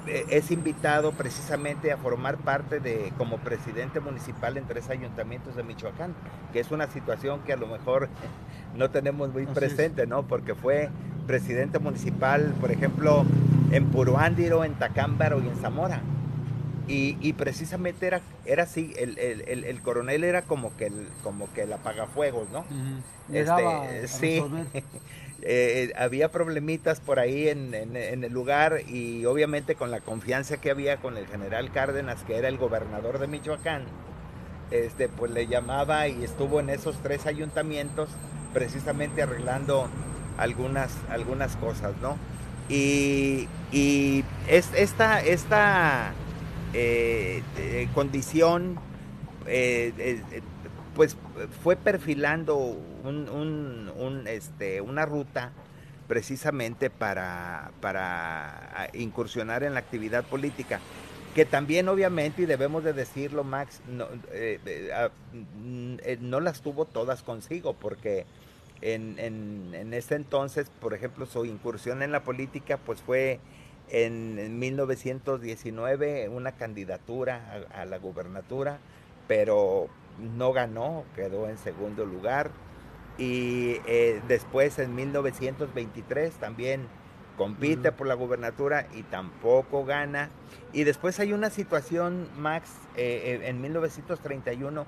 eh, 0.08 0.26
es 0.30 0.52
invitado 0.52 1.14
precisamente 1.14 1.92
a 1.92 1.98
formar 1.98 2.38
parte 2.38 2.80
de 2.80 3.12
como 3.18 3.38
presidente 3.38 4.00
municipal 4.00 4.56
en 4.58 4.66
tres 4.66 4.90
ayuntamientos 4.90 5.56
de 5.56 5.64
Michoacán, 5.64 6.14
que 6.54 6.60
es 6.60 6.70
una 6.72 6.88
situación 6.88 7.42
que 7.42 7.54
a 7.54 7.58
lo 7.58 7.68
mejor 7.68 8.10
no 8.76 8.92
tenemos 8.92 9.34
muy 9.34 9.48
presente, 9.48 10.06
¿no? 10.06 10.24
Porque 10.24 10.54
fue 10.54 10.90
presidente 11.26 11.80
municipal, 11.80 12.54
por 12.62 12.72
ejemplo, 12.72 13.26
en 13.72 13.86
Puruándiro, 13.88 14.64
en 14.64 14.76
Tacámbaro 14.76 15.42
y 15.42 15.48
en 15.48 15.56
Zamora. 15.58 16.02
Y, 16.88 17.34
precisamente 17.34 18.06
era, 18.06 18.22
era 18.46 18.64
así, 18.64 18.94
el, 18.98 19.82
coronel 19.82 20.24
era 20.24 20.44
como 20.44 20.76
que 20.78 20.88
el, 20.88 21.08
como 21.24 21.52
que 21.54 21.64
el 21.64 21.74
apagafuegos, 21.74 22.50
¿no? 22.50 22.66
este, 23.32 24.08
sí. 24.08 24.44
Eh, 25.48 25.94
había 25.98 26.32
problemitas 26.32 27.02
por 27.02 27.20
ahí 27.20 27.50
en, 27.50 27.74
el 27.76 28.34
lugar 28.34 28.82
y 28.88 29.26
obviamente 29.26 29.76
con 29.76 29.92
la 29.92 30.00
confianza 30.00 30.58
que 30.58 30.72
había 30.72 30.98
con 30.98 31.18
el 31.18 31.28
general 31.28 31.72
Cárdenas, 31.72 32.24
que 32.24 32.38
era 32.38 32.48
el 32.48 32.58
gobernador 32.58 33.20
de 33.20 33.28
Michoacán, 33.28 33.84
este, 34.72 35.08
pues 35.08 35.32
le 35.32 35.46
llamaba 35.46 36.08
y 36.08 36.24
estuvo 36.24 36.60
en 36.60 36.72
esos 36.72 36.98
tres 37.04 37.28
ayuntamientos 37.28 38.10
precisamente 38.54 39.22
arreglando 39.22 39.88
algunas, 40.38 40.92
algunas 41.10 41.56
cosas, 41.58 41.94
¿no? 42.02 42.18
Y, 42.70 43.48
es, 44.48 44.74
esta, 44.74 45.22
esta 45.22 46.14
eh, 46.76 47.42
eh, 47.58 47.88
condición 47.94 48.78
pues 50.96 51.18
fue 51.64 51.76
perfilando 51.76 52.78
este, 54.28 54.82
una 54.82 55.06
ruta 55.06 55.52
precisamente 56.08 56.90
para, 56.90 57.72
para 57.80 58.90
incursionar 58.94 59.64
en 59.64 59.74
la 59.74 59.80
actividad 59.80 60.24
política 60.24 60.80
que 61.36 61.46
también 61.46 61.90
obviamente, 61.90 62.44
y 62.44 62.46
debemos 62.46 62.86
de 62.86 62.94
decirlo, 62.94 63.44
Max, 63.44 63.82
no, 63.90 64.06
eh, 64.32 64.58
eh, 64.66 65.10
mm, 65.34 65.96
eh, 66.02 66.18
no 66.22 66.40
las 66.40 66.62
tuvo 66.62 66.86
todas 66.86 67.24
consigo, 67.24 67.74
porque 67.74 68.26
en, 68.80 69.94
ese 69.94 70.16
entonces, 70.16 70.72
por 70.80 70.94
ejemplo, 70.94 71.26
su 71.26 71.44
incursión 71.44 72.04
en 72.04 72.14
la 72.14 72.24
política, 72.24 72.78
pues 72.78 73.02
fue 73.02 73.42
en, 73.90 74.60
1919 74.60 76.30
una 76.30 76.54
candidatura 76.54 77.66
a, 77.74 77.82
a, 77.82 77.86
la 77.86 77.98
gubernatura, 77.98 78.80
pero 79.28 79.90
no 80.20 80.54
ganó, 80.54 81.04
quedó 81.16 81.50
en 81.50 81.58
segundo 81.58 82.06
lugar. 82.06 82.52
Y 83.18 83.78
eh, 83.86 84.22
después 84.28 84.78
en 84.80 84.94
1923 84.96 86.34
también 86.36 86.88
compite 87.38 87.92
por 87.92 88.08
la 88.08 88.14
gubernatura 88.14 88.88
y 88.94 89.04
tampoco 89.04 89.86
gana. 89.86 90.30
Y 90.74 90.84
después 90.84 91.20
hay 91.20 91.34
una 91.34 91.50
situación, 91.50 92.30
Max, 92.38 92.70
eh, 92.96 93.40
eh, 93.42 93.50
en 93.50 93.62
1931 93.62 94.86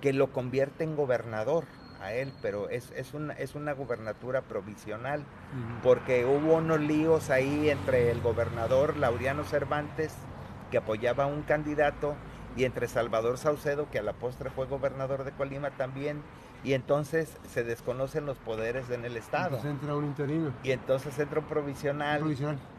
que 0.00 0.12
lo 0.12 0.32
convierte 0.32 0.84
en 0.84 0.96
gobernador 0.96 1.64
a 2.00 2.12
él, 2.12 2.32
pero 2.42 2.68
es, 2.68 2.92
es, 2.96 3.14
una, 3.14 3.34
es 3.34 3.54
una 3.54 3.72
gubernatura 3.72 4.42
provisional, 4.42 5.24
porque 5.82 6.24
hubo 6.24 6.54
unos 6.54 6.80
líos 6.80 7.30
ahí 7.30 7.70
entre 7.70 8.10
el 8.10 8.20
gobernador 8.20 8.96
Laureano 8.96 9.44
Cervantes, 9.44 10.14
que 10.70 10.78
apoyaba 10.78 11.24
a 11.24 11.26
un 11.26 11.42
candidato, 11.42 12.14
y 12.56 12.64
entre 12.64 12.88
Salvador 12.88 13.38
Saucedo, 13.38 13.88
que 13.90 13.98
a 13.98 14.02
la 14.02 14.12
postre 14.12 14.50
fue 14.50 14.66
gobernador 14.66 15.24
de 15.24 15.32
Colima 15.32 15.70
también, 15.70 16.22
y 16.62 16.74
entonces 16.74 17.36
se 17.48 17.64
desconocen 17.64 18.26
los 18.26 18.36
poderes 18.38 18.90
en 18.90 19.04
el 19.04 19.16
Estado. 19.16 19.56
Entonces 19.56 19.70
entra 19.70 19.94
un 19.94 20.04
interino. 20.04 20.52
Y 20.62 20.72
entonces 20.72 21.18
entra 21.18 21.40
un 21.40 21.46
provisional, 21.46 22.22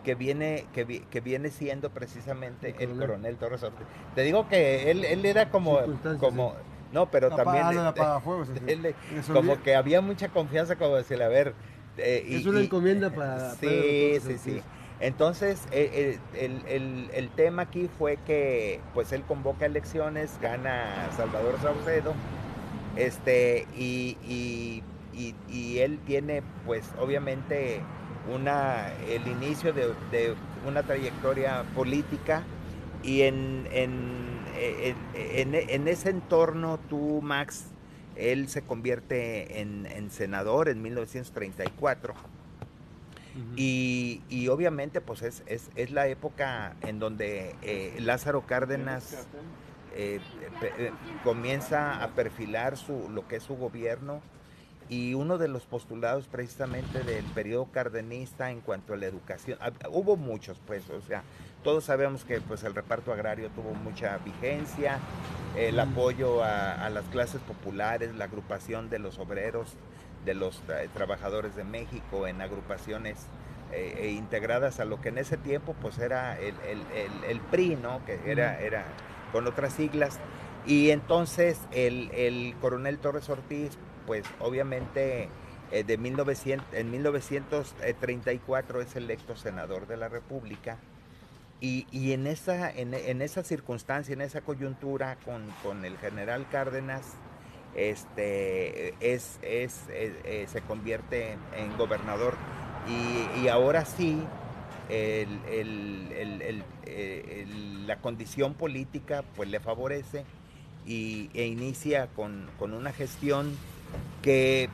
que 0.03 0.15
viene 0.15 0.65
que, 0.73 1.21
viene 1.21 1.49
siendo 1.49 1.89
precisamente 1.89 2.75
el 2.79 2.97
coronel, 2.97 3.37
Torres 3.37 3.63
Ortiz. 3.63 3.87
Te 4.13 4.21
digo 4.23 4.47
que 4.47 4.91
él, 4.91 5.05
él 5.05 5.25
era 5.25 5.49
como... 5.49 5.79
como 6.19 6.55
no, 6.91 7.09
pero 7.09 7.29
también... 7.29 7.65
como 9.31 9.61
que 9.61 9.75
había 9.75 10.01
mucha 10.01 10.29
confianza, 10.29 10.75
como 10.75 10.95
decirle, 10.95 11.25
a 11.25 11.29
ver... 11.29 11.53
Eh, 11.97 12.25
es 12.29 12.45
una 12.45 12.61
encomienda 12.61 13.09
para... 13.09 13.51
Sí, 13.55 14.17
sí, 14.25 14.37
sí. 14.37 14.61
Entonces, 15.01 15.67
eh, 15.71 16.19
el, 16.35 17.09
el, 17.11 17.29
tema 17.31 17.63
aquí 17.63 17.89
fue 17.97 18.17
que 18.17 18.79
pues 18.93 19.11
él 19.11 19.23
convoca 19.23 19.65
elecciones, 19.65 20.37
gana 20.39 21.09
Salvador 21.17 21.57
Saucedo, 21.59 22.13
este, 22.95 23.67
y, 23.75 24.17
y, 24.27 24.83
él 25.79 25.99
tiene 26.05 26.43
pues 26.65 26.89
obviamente 26.99 27.81
una, 28.33 28.93
el 29.09 29.27
inicio 29.27 29.73
de, 29.73 30.35
una 30.67 30.83
trayectoria 30.83 31.63
política 31.75 32.43
y 33.03 33.23
en, 33.23 33.67
en, 33.71 34.30
en, 34.61 35.87
ese 35.87 36.09
entorno 36.09 36.79
tú, 36.89 37.19
Max, 37.21 37.65
él 38.15 38.47
se 38.49 38.61
convierte 38.61 39.61
en, 39.61 40.09
senador 40.11 40.69
en 40.69 40.81
1934. 40.81 42.13
y, 43.55 44.21
y, 44.29 44.49
obviamente 44.49 44.99
pues 44.99 45.21
es, 45.21 45.43
es, 45.47 45.91
la 45.91 46.07
época 46.07 46.75
en 46.81 46.99
donde 46.99 47.55
eh, 47.61 47.97
Lázaro 47.99 48.45
Cárdenas 48.45 49.25
eh, 49.95 50.19
eh, 50.77 50.91
comienza 51.23 52.03
a 52.03 52.09
perfilar 52.09 52.77
su, 52.77 53.09
lo 53.09 53.27
que 53.27 53.37
es 53.37 53.43
su 53.43 53.55
gobierno. 53.55 54.21
Y 54.89 55.13
uno 55.13 55.37
de 55.37 55.47
los 55.47 55.63
postulados 55.63 56.27
precisamente 56.27 56.99
del 57.03 57.23
periodo 57.23 57.71
cardenista 57.71 58.51
en 58.51 58.59
cuanto 58.59 58.93
a 58.93 58.97
la 58.97 59.05
educación, 59.05 59.57
hubo 59.89 60.17
muchos 60.17 60.59
pues, 60.67 60.89
o 60.89 60.99
sea, 61.01 61.23
todos 61.63 61.83
sabemos 61.85 62.25
que 62.25 62.41
pues 62.41 62.63
el 62.63 62.73
reparto 62.73 63.13
agrario 63.13 63.49
tuvo 63.49 63.73
mucha 63.73 64.17
vigencia, 64.19 64.99
el 65.55 65.79
apoyo 65.79 66.43
a, 66.43 66.89
las 66.89 67.05
clases 67.05 67.41
populares, 67.41 68.15
la 68.15 68.25
agrupación 68.25 68.89
de 68.89 68.99
los 68.99 69.19
obreros, 69.19 69.75
de 70.25 70.33
los 70.33 70.61
trabajadores 70.93 71.55
de 71.55 71.63
México 71.63 72.27
en 72.27 72.41
agrupaciones 72.41 73.27
eh, 73.71 73.95
e 73.99 74.11
integradas 74.11 74.79
a 74.79 74.85
lo 74.85 75.01
que 75.01 75.09
en 75.09 75.17
ese 75.17 75.37
tiempo 75.37 75.75
pues 75.81 75.97
era 75.97 76.37
el, 76.39 76.53
el, 77.27 77.39
PRI, 77.39 77.75
¿no? 77.75 78.03
Que 78.05 78.19
era, 78.25 78.59
era 78.59 78.85
con 79.31 79.47
otras 79.47 79.73
siglas. 79.73 80.19
Y 80.65 80.91
entonces 80.91 81.59
el, 81.71 82.11
el 82.11 82.55
coronel 82.61 82.99
Torres 82.99 83.29
Ortiz 83.29 83.77
pues 84.05 84.25
obviamente 84.39 85.29
eh, 85.71 85.83
de 85.83 85.97
1900, 85.97 86.67
en 86.73 86.91
1934 86.91 88.81
es 88.81 88.95
electo 88.95 89.35
senador 89.35 89.87
de 89.87 89.97
la 89.97 90.09
República. 90.09 90.77
Y, 91.63 92.11
en, 92.11 92.25
esa, 92.25 92.71
en, 92.71 93.21
esa 93.21 93.43
circunstancia, 93.43 94.13
en 94.13 94.21
esa 94.21 94.41
coyuntura 94.41 95.17
con, 95.63 95.85
el 95.85 95.95
general 95.99 96.47
Cárdenas, 96.51 97.13
este, 97.75 98.95
es, 98.99 99.37
es, 99.43 99.85
eh, 99.89 100.19
eh, 100.23 100.47
se 100.51 100.61
convierte 100.61 101.37
en 101.55 101.77
gobernador. 101.77 102.33
Y, 103.37 103.47
ahora 103.47 103.85
sí, 103.85 104.23
la 107.85 107.97
condición 107.97 108.55
política 108.55 109.23
pues, 109.35 109.47
le 109.47 109.59
favorece 109.59 110.25
y, 110.87 111.29
e 111.35 111.45
inicia 111.45 112.07
con, 112.07 112.49
con 112.57 112.73
una 112.73 112.91
gestión 112.91 113.55
que 114.23 114.67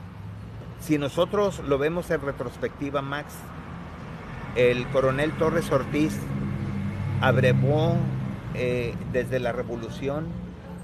si 0.80 0.96
nosotros 0.96 1.58
lo 1.58 1.76
vemos 1.76 2.10
en 2.10 2.22
retrospectiva, 2.22 3.02
Max, 3.02 3.34
el 4.56 4.88
coronel 4.88 5.32
Torres 5.32 5.70
Ortiz 5.70 6.18
abrevó 7.20 7.96
eh, 8.54 8.94
desde 9.12 9.40
la 9.40 9.52
revolución 9.52 10.26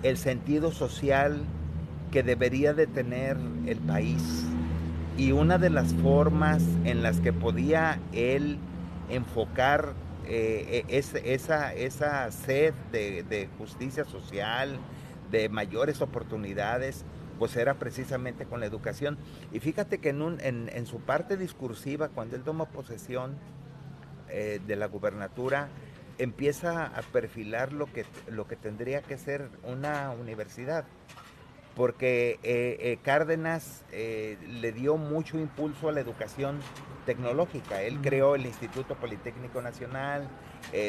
el 0.03 0.17
sentido 0.17 0.73
social 0.73 1.43
que 2.11 2.23
debería 2.23 2.75
de 2.75 2.87
tener 2.87 3.37
el 3.67 3.79
país. 3.79 4.45
Y 5.17 5.33
una 5.33 5.59
de 5.59 5.71
las 5.71 5.95
formas 5.95 6.63
en 6.85 7.03
las 7.03 7.21
que 7.21 7.33
podía 7.33 8.01
él 8.13 8.59
enfocar 9.09 9.95
eh, 10.27 10.85
e, 10.89 11.35
esa, 11.35 11.73
esa 11.75 12.31
sed 12.31 12.75
de, 12.91 13.23
de 13.23 13.49
justicia 13.59 14.05
social, 14.05 14.79
de 15.31 15.49
mayores 15.49 16.01
oportunidades, 16.01 17.05
pues 17.39 17.57
era 17.57 17.75
precisamente 17.75 18.47
con 18.47 18.61
la 18.61 18.67
educación. 18.67 19.19
Y 19.53 19.61
fíjate 19.61 19.99
que 19.99 20.11
en, 20.11 20.23
un, 20.23 20.39
en, 20.41 20.87
su 20.87 21.01
parte 21.01 21.37
discursiva, 21.37 22.09
cuando 22.09 22.37
él 22.37 22.43
toma 22.43 22.67
posesión 22.67 23.35
eh, 24.29 24.61
de 24.67 24.77
la 24.77 24.87
gubernatura, 24.87 25.69
empieza 26.19 26.87
a 26.87 27.03
perfilar 27.03 27.73
lo 27.73 27.87
que, 27.87 28.05
lo 28.29 28.47
que 28.47 28.57
tendría 28.57 29.03
que 29.03 29.19
ser 29.19 29.49
una 29.63 30.11
universidad. 30.11 30.85
Porque 31.75 32.39
eh, 32.45 32.77
eh, 32.81 32.99
Cárdenas 33.03 33.85
le 33.91 34.71
dio 34.71 34.97
mucho 34.97 35.39
impulso 35.41 35.89
a 35.89 35.93
la 35.93 36.01
educación 36.01 36.61
tecnológica. 37.05 37.83
Él 37.83 37.99
creó 38.01 38.37
el 38.37 38.47
Instituto 38.47 38.95
Politécnico 38.95 39.61
Nacional, 39.61 40.29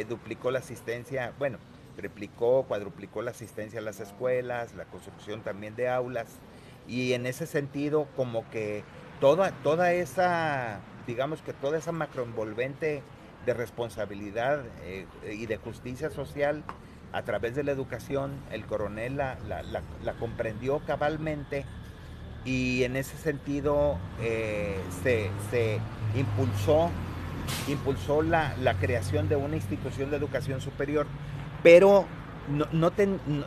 duplicó 0.07 0.51
la 0.51 0.59
asistencia, 0.59 1.33
bueno, 1.39 1.57
triplicó, 1.95 2.63
cuadruplicó 2.63 3.23
la 3.23 3.31
asistencia 3.31 3.79
a 3.79 3.83
las 3.83 3.99
escuelas, 3.99 4.75
la 4.75 4.85
construcción 4.85 5.41
también 5.41 5.75
de 5.75 5.89
aulas 5.89 6.27
y 6.87 7.13
en 7.13 7.25
ese 7.25 7.47
sentido 7.47 8.07
como 8.15 8.47
que 8.51 8.83
toda, 9.19 9.51
toda 9.63 9.93
esa, 9.93 10.79
digamos 11.07 11.41
que 11.41 11.53
toda 11.53 11.77
esa 11.77 11.91
macroenvolvente 11.91 13.01
de 13.45 13.53
responsabilidad 13.53 14.63
eh, 14.83 15.05
y 15.31 15.45
de 15.45 15.57
justicia 15.57 16.09
social 16.09 16.63
a 17.15 17.21
través 17.21 17.55
de 17.55 17.63
la 17.63 17.71
educación, 17.71 18.33
el 18.51 18.65
coronel 18.65 19.15
la, 19.15 19.37
comprendió 20.19 20.79
cabalmente 20.85 21.65
y 22.43 22.83
en 22.83 22.97
ese 22.97 23.17
sentido 23.17 23.97
eh, 24.21 24.77
se, 25.01 25.29
se, 25.49 25.79
impulsó, 26.13 26.89
impulsó 27.69 28.21
la, 28.21 28.53
creación 28.81 29.29
de 29.29 29.37
una 29.37 29.55
institución 29.55 30.11
de 30.11 30.17
educación 30.17 30.59
superior. 30.59 31.07
Pero 31.63 32.05
no, 32.49 32.91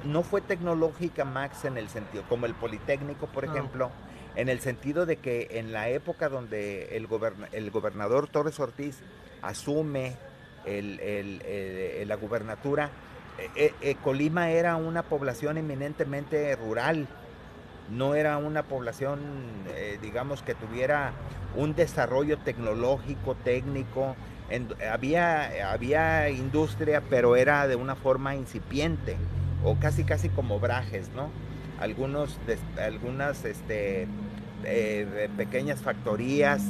no, 0.04 0.22
fue 0.22 0.40
tecnológica, 0.40 1.26
Max, 1.26 1.66
en 1.66 1.76
el 1.76 1.88
sentido, 1.88 2.24
como 2.28 2.46
el 2.46 2.54
Politécnico, 2.54 3.26
por 3.26 3.44
ejemplo, 3.44 3.90
en 4.38 4.48
el 4.48 4.60
sentido 4.60 5.04
de 5.04 5.16
que 5.16 5.48
en 5.50 5.72
la 5.72 5.88
época 5.88 6.28
donde 6.28 6.96
el, 6.96 7.08
el 7.52 7.70
gobernador 7.72 8.28
Torres 8.28 8.60
Ortiz 8.60 9.00
asume 9.42 10.16
la 10.64 12.14
gubernatura, 12.14 12.90
eh, 13.56 13.74
eh, 13.80 13.96
Colima 13.96 14.50
era 14.50 14.76
una 14.76 15.02
población 15.02 15.58
eminentemente 15.58 16.54
rural, 16.54 17.08
no 17.90 18.14
era 18.14 18.36
una 18.38 18.62
población, 18.62 19.18
eh, 19.74 19.98
digamos, 20.00 20.42
que 20.42 20.54
tuviera 20.54 21.12
un 21.56 21.74
desarrollo 21.74 22.38
tecnológico, 22.38 23.34
técnico, 23.34 24.14
había, 24.88 25.72
había 25.72 26.30
industria, 26.30 27.02
pero 27.10 27.34
era 27.34 27.66
de 27.66 27.74
una 27.74 27.96
forma 27.96 28.36
incipiente, 28.36 29.16
o 29.64 29.76
casi 29.80 30.04
casi 30.04 30.28
como 30.28 30.60
brajes, 30.60 31.10
¿no? 31.10 31.28
Algunos, 31.80 32.38
algunas 32.80 33.44
este, 33.44 34.06
eh, 34.64 35.28
pequeñas 35.36 35.80
factorías, 35.80 36.62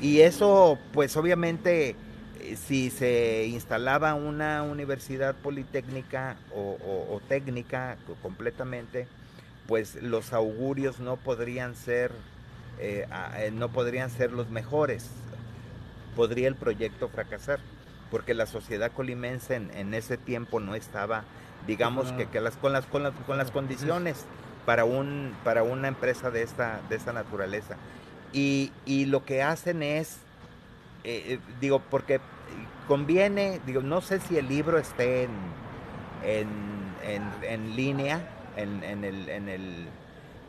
y 0.00 0.20
eso, 0.20 0.78
pues 0.92 1.16
obviamente, 1.16 1.96
eh, 2.40 2.56
si 2.56 2.90
se 2.90 3.46
instalaba 3.46 4.14
una 4.14 4.62
universidad 4.62 5.34
politécnica 5.34 6.36
o, 6.54 7.20
técnica 7.28 7.96
completamente, 8.22 9.06
pues 9.66 10.02
los 10.02 10.32
augurios 10.32 11.00
no 11.00 11.16
podrían 11.16 11.74
ser, 11.74 12.12
eh, 12.78 13.06
no 13.54 13.70
podrían 13.70 14.10
ser 14.10 14.32
los 14.32 14.50
mejores. 14.50 15.08
Podría 16.16 16.48
el 16.48 16.54
proyecto 16.54 17.08
fracasar, 17.08 17.60
porque 18.10 18.34
la 18.34 18.46
sociedad 18.46 18.92
colimense 18.92 19.56
en, 19.56 19.94
ese 19.94 20.16
tiempo 20.16 20.60
no 20.60 20.74
estaba, 20.74 21.24
digamos 21.66 22.12
que, 22.12 22.26
que 22.26 22.40
las, 22.40 22.56
con, 22.56 22.72
las, 22.72 22.84
con, 22.84 23.02
las, 23.02 23.14
con 23.26 23.38
las 23.38 23.50
condiciones 23.50 24.26
para, 24.66 24.84
un, 24.84 25.34
para 25.44 25.62
una 25.62 25.88
empresa 25.88 26.30
de 26.30 26.42
esta, 26.42 26.80
de 26.88 26.96
esta 26.96 27.12
naturaleza. 27.12 27.76
Y, 28.32 28.72
y 28.84 29.06
lo 29.06 29.24
que 29.24 29.42
hacen 29.42 29.82
es, 29.82 30.18
eh, 31.04 31.34
eh, 31.34 31.38
digo, 31.60 31.80
porque 31.90 32.20
conviene, 32.88 33.60
digo, 33.66 33.82
no 33.82 34.00
sé 34.00 34.20
si 34.20 34.36
el 34.36 34.48
libro 34.48 34.78
esté 34.78 35.24
en, 35.24 35.30
en, 36.24 37.22
en, 37.42 37.76
línea, 37.76 38.28
en, 38.56 38.82
en, 38.82 39.04
el, 39.04 39.28
en, 39.28 39.48
el, 39.48 39.86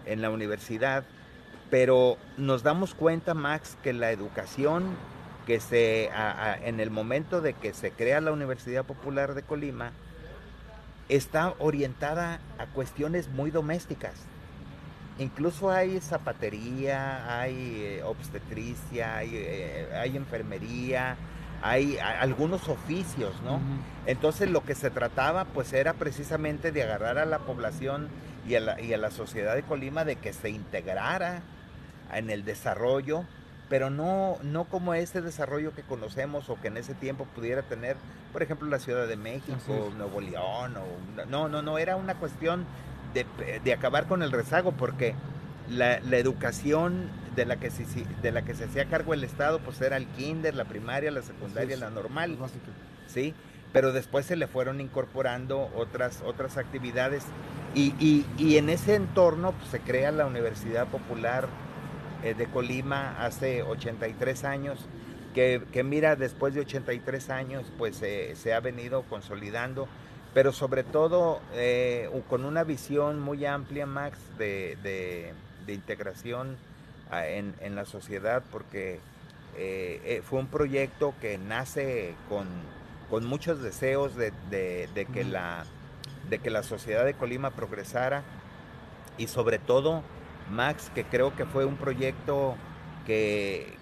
en 0.06 0.22
la 0.22 0.30
universidad, 0.30 1.04
pero 1.70 2.18
nos 2.38 2.64
damos 2.64 2.96
cuenta, 2.96 3.34
Max, 3.34 3.78
que 3.84 3.94
la 3.94 4.12
educación 4.12 4.96
que 5.46 5.60
se, 5.60 6.10
en 6.64 6.80
el 6.80 6.90
momento 6.90 7.42
de 7.42 7.54
que 7.54 7.74
se 7.74 7.92
crea 7.92 8.20
la 8.20 8.32
Universidad 8.32 8.84
Popular 8.84 9.36
de 9.36 9.44
Colima, 9.44 9.92
está 11.10 11.54
orientada 11.60 12.40
a 12.58 12.66
cuestiones 12.68 13.30
muy 13.30 13.52
domésticas. 13.52 14.14
Incluso 15.18 15.72
hay 15.72 16.02
zapatería, 16.02 17.40
hay 17.40 17.56
eh, 17.56 18.04
obstetricia, 18.04 19.18
hay, 19.18 19.32
eh, 19.34 19.90
hay, 19.96 20.18
enfermería, 20.18 21.16
hay, 21.62 21.98
algunos 21.98 22.68
oficios, 22.68 23.34
¿no? 23.44 23.62
Entonces 24.06 24.50
lo 24.50 24.64
que 24.64 24.76
se 24.76 24.90
trataba 24.90 25.46
pues 25.46 25.72
era 25.72 25.94
precisamente 25.94 26.74
de 26.74 26.84
agarrar 26.84 27.18
a 27.18 27.26
la 27.26 27.40
población 27.40 28.10
y 28.46 28.56
a 28.56 28.60
la, 28.60 28.82
y 28.82 28.94
a 28.94 28.98
la 28.98 29.10
sociedad 29.10 29.56
de 29.56 29.64
Colima 29.64 30.04
de 30.04 30.18
que 30.18 30.34
se 30.34 30.50
integrara 30.50 31.44
en 32.14 32.30
el 32.30 32.44
desarrollo 32.44 33.26
pero 33.70 33.90
no, 33.90 34.38
no 34.44 34.66
como 34.66 34.94
ese 34.94 35.22
desarrollo 35.22 35.74
que 35.74 35.82
conocemos 35.82 36.50
o 36.50 36.60
que 36.60 36.68
en 36.68 36.78
ese 36.78 36.94
tiempo 36.94 37.26
pudiera 37.36 37.64
tener, 37.64 37.98
por 38.32 38.44
ejemplo, 38.44 38.68
la 38.68 38.80
Ciudad 38.80 39.08
de 39.08 39.18
México, 39.18 39.92
Nuevo 39.98 40.22
León, 40.22 40.76
o, 40.78 41.26
no, 41.26 41.50
no, 41.50 41.62
no, 41.62 41.78
era 41.78 41.96
una 41.96 42.16
cuestión 42.16 42.66
de, 43.14 43.74
acabar 43.74 44.08
con 44.08 44.22
el 44.22 44.32
rezago, 44.32 44.74
porque 44.74 45.16
la, 45.70 45.98
educación 45.98 47.10
de 47.36 47.46
la, 47.46 47.58
que 47.58 47.72
se, 47.72 47.86
de 48.22 48.32
la 48.32 48.44
que 48.44 48.54
se 48.54 48.66
hacía 48.66 48.86
cargo 48.86 49.14
el 49.14 49.24
Estado, 49.24 49.60
pues 49.60 49.82
era 49.82 49.98
el 49.98 50.08
kinder, 50.08 50.54
la 50.54 50.66
primaria, 50.66 51.10
la 51.12 51.22
secundaria, 51.22 51.78
la 51.78 51.90
normal, 51.90 52.38
¿sí? 53.08 53.34
Pero 53.74 53.92
después 53.92 54.26
se 54.26 54.36
le 54.36 54.48
fueron 54.48 54.80
incorporando 54.80 55.70
otras, 55.76 56.22
otras 56.26 56.58
actividades. 56.58 57.24
Y, 57.74 58.26
en 58.40 58.70
ese 58.70 58.96
entorno 58.96 59.52
pues, 59.52 59.70
se 59.70 59.80
crea 59.80 60.12
la 60.12 60.26
Universidad 60.26 60.88
Popular 60.88 61.48
de 62.24 62.46
Colima 62.48 63.24
hace 63.24 63.64
83 63.64 64.44
años, 64.44 64.88
que, 65.34 65.84
mira, 65.84 66.16
después 66.16 66.54
de 66.54 66.62
83 66.62 67.30
años, 67.30 67.66
pues 67.78 67.98
se 67.98 68.54
ha 68.54 68.60
venido 68.62 69.04
consolidando, 69.04 69.88
pero 70.34 70.52
sobre 70.54 70.84
todo 70.84 71.42
eh, 71.54 72.10
con 72.30 72.46
una 72.46 72.64
visión 72.64 73.20
muy 73.20 73.46
amplia, 73.46 73.86
Max, 73.86 74.18
de, 74.38 75.34
integración 75.68 76.58
ah, 77.12 77.28
en, 77.28 77.76
la 77.76 77.86
sociedad, 77.86 78.44
porque 78.52 79.00
eh, 79.58 80.22
fue 80.26 80.40
un 80.40 80.48
proyecto 80.48 81.14
que 81.20 81.38
nace 81.38 82.16
con, 82.30 82.48
con 83.10 83.26
muchos 83.26 83.62
deseos 83.62 84.16
de, 84.16 84.32
que 85.14 85.24
la 85.24 85.66
de 86.30 86.40
que 86.40 86.50
la 86.50 86.64
sociedad 86.64 87.06
de 87.06 87.14
Colima 87.14 87.52
progresara 87.52 88.24
y 89.18 89.28
sobre 89.28 89.60
todo, 89.60 90.02
Max, 90.50 90.92
que 90.94 91.04
creo 91.04 91.36
que 91.36 91.46
fue 91.46 91.66
un 91.66 91.78
proyecto 91.78 92.56
que, 93.06 93.78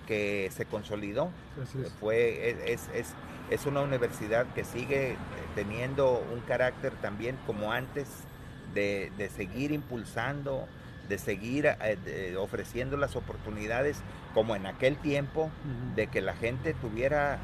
se 0.52 0.66
consolidó. 0.66 1.32
Fue, 2.00 2.72
es, 2.72 2.90
es, 2.94 3.14
es, 3.50 3.66
una 3.66 3.82
universidad 3.82 4.46
que 4.54 4.64
sigue 4.64 5.16
teniendo 5.56 6.24
un 6.34 6.42
carácter 6.42 6.94
también 7.02 7.38
como 7.46 7.72
antes 7.72 8.08
de, 8.74 9.12
seguir 9.36 9.72
impulsando, 9.72 10.68
de 11.10 11.18
seguir 11.18 11.68
eh, 11.68 12.36
ofreciendo 12.38 12.98
las 12.98 13.16
oportunidades 13.16 14.02
como 14.34 14.56
en 14.56 14.66
aquel 14.66 14.98
tiempo, 14.98 15.50
de 15.96 16.08
que 16.08 16.22
la 16.22 16.34
gente 16.34 16.74
tuviera 16.74 17.40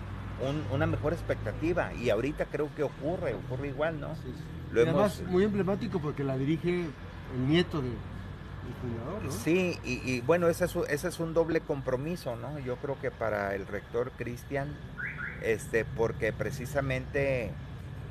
una 0.71 0.85
mejor 0.85 1.13
expectativa. 1.13 1.93
Y 1.93 2.09
ahorita 2.09 2.45
creo 2.45 2.69
que 2.75 2.83
ocurre, 2.83 3.35
ocurre 3.35 3.69
igual, 3.69 3.99
¿no? 3.99 4.09
además 4.71 5.23
muy 5.27 5.43
emblemático 5.43 5.99
porque 5.99 6.23
la 6.23 6.37
dirige 6.37 6.69
el 7.35 7.47
nieto 7.47 7.81
de, 7.81 7.89
Sí, 9.29 9.79
y, 9.83 10.21
bueno, 10.21 10.47
ese 10.47 10.65
es, 10.65 10.75
ese 10.89 11.07
es 11.07 11.19
un 11.19 11.33
doble 11.33 11.61
compromiso, 11.61 12.35
¿no? 12.35 12.59
Yo 12.59 12.77
creo 12.77 12.99
que 12.99 13.11
para 13.11 13.55
el 13.55 13.67
rector 13.67 14.11
Cristian, 14.17 14.75
este, 15.41 15.85
porque 15.85 16.33
precisamente 16.33 17.51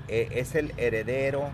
eh, 0.08 0.28
es 0.32 0.54
el 0.54 0.72
heredero 0.76 1.50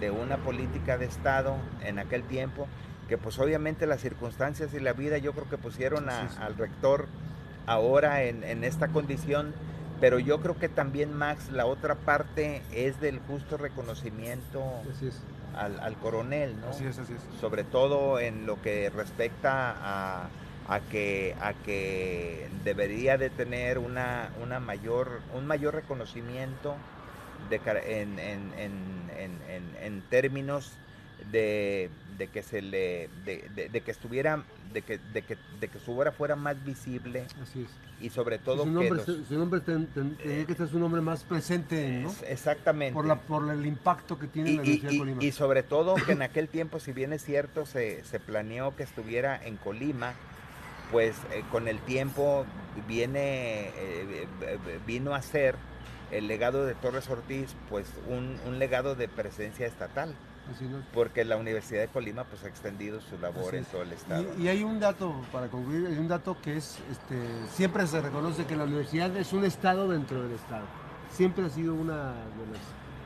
de 0.00 0.10
una 0.10 0.36
política 0.38 0.98
de 0.98 1.06
Estado 1.06 1.56
en 1.82 1.98
aquel 1.98 2.22
tiempo, 2.24 2.66
que 3.08 3.18
pues 3.18 3.38
obviamente 3.38 3.86
las 3.86 4.00
circunstancias 4.00 4.74
y 4.74 4.80
la 4.80 4.92
vida 4.92 5.18
yo 5.18 5.32
creo 5.32 5.48
que 5.48 5.58
pusieron 5.58 6.08
al 6.10 6.56
rector 6.56 7.06
ahora 7.66 8.24
en, 8.24 8.44
en 8.44 8.64
esta 8.64 8.88
condición 8.88 9.54
pero 10.00 10.18
yo 10.18 10.40
creo 10.40 10.58
que 10.58 10.68
también, 10.68 11.12
Max, 11.14 11.50
la 11.50 11.66
otra 11.66 11.94
parte 11.94 12.62
es 12.72 13.00
del 13.00 13.18
justo 13.20 13.56
reconocimiento 13.56 14.62
Al, 15.56 15.96
coronel, 15.96 16.60
¿no? 16.60 16.68
Así 16.68 16.84
es, 16.84 16.98
así 16.98 17.14
es. 17.14 17.40
Sobre 17.40 17.64
todo 17.64 18.20
en 18.20 18.46
lo 18.46 18.60
que 18.60 18.90
respecta 18.90 19.70
a, 19.70 20.28
a, 20.68 20.80
que, 20.80 21.34
a 21.40 21.54
que 21.54 22.48
debería 22.64 23.16
de 23.16 23.30
tener 23.30 23.78
una, 23.78 24.30
una 24.42 24.60
mayor, 24.60 25.20
un 25.34 25.46
mayor 25.46 25.74
reconocimiento 25.74 26.76
de, 27.48 27.56
en, 27.86 28.18
en, 28.18 28.52
en, 28.58 29.76
en 29.80 30.02
términos 30.10 30.72
de, 31.30 31.90
de, 32.18 32.28
que 32.28 32.42
se 32.42 32.62
le 32.62 33.08
de, 33.24 33.68
de 33.72 33.80
que 33.80 33.90
estuviera 33.90 34.44
de 34.76 34.82
que, 34.82 34.98
de 34.98 35.22
que, 35.22 35.38
de 35.58 35.68
que 35.68 35.78
su 35.78 35.92
obra 35.92 36.12
fuera 36.12 36.36
más 36.36 36.62
visible. 36.62 37.26
Así 37.42 37.62
es. 37.62 37.70
Y 37.98 38.10
sobre 38.10 38.38
todo 38.38 38.64
su 38.64 38.70
nombre, 38.70 39.02
que 39.02 39.24
su 39.24 39.38
nombre 39.38 39.60
tenía 39.60 40.44
que 40.46 40.54
ser 40.54 40.68
su 40.68 40.78
nombre 40.78 41.00
más 41.00 41.24
presente, 41.24 42.02
¿no? 42.02 42.14
Exactamente. 42.28 42.92
Por, 42.92 43.06
la, 43.06 43.16
por 43.16 43.50
el 43.50 43.64
impacto 43.64 44.18
que 44.18 44.26
tiene 44.26 44.50
y, 44.50 44.56
la 44.56 44.62
Universidad 44.62 44.90
de 44.90 44.98
Colima. 44.98 45.24
Y 45.24 45.32
sobre 45.32 45.62
todo 45.62 45.94
que 45.94 46.12
en 46.12 46.22
aquel 46.30 46.48
tiempo, 46.48 46.78
si 46.78 46.92
bien 46.92 47.14
es 47.14 47.24
cierto, 47.24 47.64
se, 47.64 48.04
se 48.04 48.20
planeó 48.20 48.76
que 48.76 48.82
estuviera 48.82 49.42
en 49.42 49.56
Colima, 49.56 50.12
pues 50.92 51.16
eh, 51.32 51.42
con 51.50 51.68
el 51.68 51.78
tiempo 51.80 52.44
viene, 52.86 53.68
eh, 53.68 54.28
eh, 54.42 54.58
vino 54.86 55.14
a 55.14 55.22
ser 55.22 55.56
el 56.10 56.28
legado 56.28 56.66
de 56.66 56.74
Torres 56.74 57.08
Ortiz, 57.08 57.56
pues 57.70 57.90
un, 58.08 58.36
un 58.46 58.58
legado 58.58 58.94
de 58.94 59.08
presencia 59.08 59.66
estatal. 59.66 60.14
Porque 60.94 61.24
la 61.24 61.36
Universidad 61.36 61.80
de 61.80 61.88
Colima 61.88 62.24
pues 62.24 62.44
ha 62.44 62.48
extendido 62.48 63.00
su 63.00 63.18
labor 63.18 63.54
en 63.54 63.64
todo 63.64 63.82
el 63.82 63.92
estado. 63.92 64.24
Y, 64.38 64.48
hay 64.48 64.62
un 64.62 64.80
dato, 64.80 65.14
para 65.32 65.48
concluir, 65.48 65.86
hay 65.86 65.98
un 65.98 66.08
dato 66.08 66.36
que 66.40 66.56
es, 66.56 66.78
este, 66.90 67.16
siempre 67.52 67.86
se 67.86 68.00
reconoce 68.00 68.44
que 68.44 68.56
la 68.56 68.64
universidad 68.64 69.14
es 69.16 69.32
un 69.32 69.44
estado 69.44 69.88
dentro 69.88 70.22
del 70.22 70.32
estado. 70.32 70.64
Siempre 71.10 71.46
ha 71.46 71.50
sido 71.50 71.74
una 71.74 72.12
de 72.12 72.46
las 72.52 72.62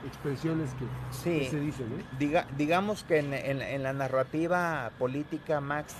expresiones 0.06 0.70
que, 0.74 1.44
se 1.48 1.60
dicen. 1.60 1.86
Diga, 2.18 2.46
digamos 2.56 3.04
que 3.04 3.18
en, 3.18 3.82
la 3.82 3.92
narrativa 3.92 4.90
política, 4.98 5.60
Max, 5.60 5.94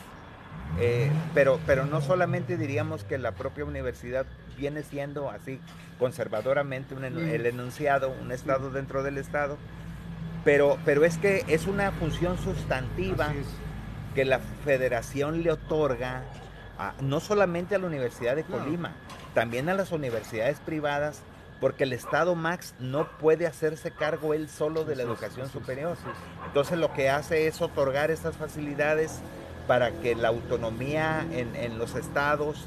eh, 0.79 1.11
pero, 1.35 1.59
pero 1.67 1.85
no 1.87 2.01
solamente 2.01 2.57
diríamos 2.57 3.05
que 3.05 3.19
la 3.19 3.33
propia 3.33 3.65
universidad 3.65 4.27
viene 4.57 4.83
siendo 4.83 5.31
así 5.31 5.61
conservadoramente 5.99 6.95
un, 6.95 7.05
el 7.05 7.47
enunciado, 7.47 8.15
un 8.21 8.33
estado 8.33 8.71
dentro 8.71 9.03
del 9.03 9.19
estado, 9.19 9.59
pero, 10.45 10.79
pero 10.85 11.05
es 11.05 11.19
que 11.19 11.45
es 11.49 11.67
una 11.67 11.93
función 11.93 12.39
sustantiva 12.39 13.33
que 14.15 14.25
la 14.25 14.41
federación 14.65 15.43
le 15.43 15.53
otorga 15.53 16.23
no 17.03 17.21
solamente 17.21 17.75
a 17.75 17.79
la 17.79 17.87
Universidad 17.87 18.37
de 18.37 18.45
Colima, 18.45 18.93
también 19.35 19.69
a 19.69 19.75
las 19.75 19.93
universidades 19.93 20.61
privadas, 20.61 21.23
porque 21.61 21.85
el 21.85 21.93
Estado 21.93 22.35
Max 22.35 22.75
no 22.79 23.07
puede 23.19 23.47
hacerse 23.47 23.91
cargo 23.91 24.33
él 24.33 24.49
solo 24.49 24.85
de 24.85 24.97
la 24.97 25.03
educación 25.03 25.51
superior. 25.51 25.97
Entonces 26.47 26.79
lo 26.79 26.93
que 26.95 27.11
hace 27.11 27.47
es 27.47 27.61
otorgar 27.61 28.11
estas 28.11 28.37
facilidades 28.37 29.21
para 29.67 29.93
que 29.93 30.15
la 30.15 30.29
autonomía 30.29 31.27
en, 31.31 31.79
los 31.79 31.95
estados 31.95 32.67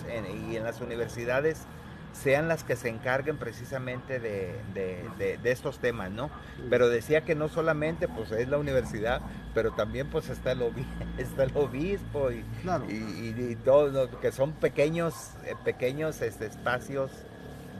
y 0.49 0.55
en 0.55 0.63
las 0.63 0.79
universidades 0.79 1.65
sean 2.13 2.47
las 2.47 2.63
que 2.63 2.76
se 2.76 2.89
encarguen 2.89 3.38
precisamente 3.38 4.19
de, 4.19 5.39
estos 5.43 5.80
temas, 5.80 6.12
¿no? 6.12 6.30
Pero 6.69 6.88
decía 6.88 7.26
que 7.26 7.36
no 7.36 7.49
solamente 7.49 8.08
pues 8.08 8.32
es 8.32 8.47
la 8.47 8.58
universidad, 8.58 9.21
pero 9.54 9.71
también 9.71 10.08
pues 10.10 10.30
está 10.30 10.52
el, 10.52 10.62
está 11.17 11.43
el 11.43 11.52
obispo 11.56 12.32
y, 12.32 12.45
y, 12.89 13.56
todo, 13.63 14.19
que 14.19 14.32
son 14.32 14.54
pequeños, 14.54 15.32
eh, 15.45 15.56
pequeños 15.65 16.21
este, 16.21 16.45
espacios 16.45 17.12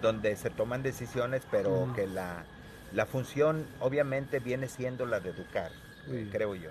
donde 0.02 0.36
se 0.36 0.50
toman 0.50 0.84
decisiones, 0.84 1.44
pero 1.50 1.92
que 1.96 2.08
la, 2.08 2.46
función 3.06 3.66
obviamente 3.80 4.40
viene 4.40 4.68
siendo 4.68 5.06
la 5.06 5.20
de 5.20 5.30
educar, 5.30 5.72
creo 6.32 6.56
yo. 6.56 6.70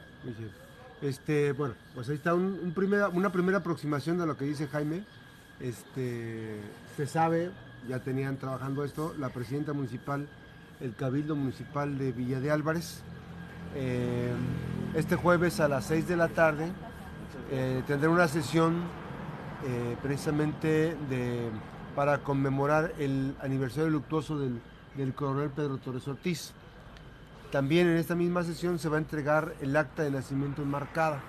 Este, 1.00 1.52
bueno, 1.52 1.74
pues 1.94 2.08
ahí 2.08 2.14
está 2.14 2.34
un, 2.34 2.72
primera, 2.74 3.08
una 3.08 3.32
primera 3.32 3.58
aproximación 3.58 4.18
de 4.18 4.26
lo 4.26 4.36
que 4.36 4.44
dice 4.44 4.68
Jaime. 4.68 5.02
Este, 5.60 6.60
se 6.96 7.06
sabe, 7.06 7.50
ya 7.88 8.00
tenían 8.00 8.36
trabajando 8.36 8.84
esto, 8.84 9.14
la 9.18 9.28
presidenta 9.28 9.72
municipal, 9.72 10.28
el 10.80 10.94
Cabildo 10.94 11.36
Municipal 11.36 11.98
de 11.98 12.12
Villa 12.12 12.40
de 12.40 12.50
Álvarez. 12.50 13.02
Eh, 13.74 14.32
este 14.94 15.16
jueves 15.16 15.60
a 15.60 15.68
las 15.68 15.86
6 15.86 16.08
de 16.08 16.16
la 16.16 16.28
tarde 16.28 16.70
eh, 17.50 17.82
tendrá 17.86 18.10
una 18.10 18.28
sesión 18.28 18.82
eh, 19.64 19.96
precisamente 20.02 20.96
de, 21.08 21.48
para 21.94 22.18
conmemorar 22.18 22.92
el 22.98 23.34
aniversario 23.40 23.88
luctuoso 23.90 24.38
del, 24.38 24.60
del 24.96 25.14
coronel 25.14 25.50
Pedro 25.50 25.78
Torres 25.78 26.06
Ortiz. 26.08 26.52
También 27.50 27.86
en 27.86 27.96
esta 27.96 28.14
misma 28.14 28.42
sesión 28.44 28.78
se 28.78 28.88
va 28.88 28.96
a 28.96 29.00
entregar 29.00 29.54
el 29.60 29.76
acta 29.76 30.02
de 30.02 30.10
nacimiento 30.10 30.62
enmarcada. 30.62 31.20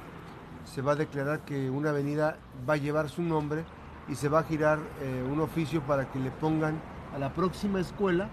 Se 0.65 0.81
va 0.81 0.93
a 0.93 0.95
declarar 0.95 1.41
que 1.41 1.69
una 1.69 1.89
avenida 1.89 2.37
va 2.67 2.75
a 2.75 2.77
llevar 2.77 3.09
su 3.09 3.21
nombre 3.21 3.65
y 4.07 4.15
se 4.15 4.29
va 4.29 4.39
a 4.39 4.43
girar 4.43 4.79
eh, 5.01 5.23
un 5.29 5.39
oficio 5.39 5.81
para 5.81 6.11
que 6.11 6.19
le 6.19 6.31
pongan 6.31 6.79
a 7.15 7.19
la 7.19 7.33
próxima 7.33 7.79
escuela, 7.79 8.29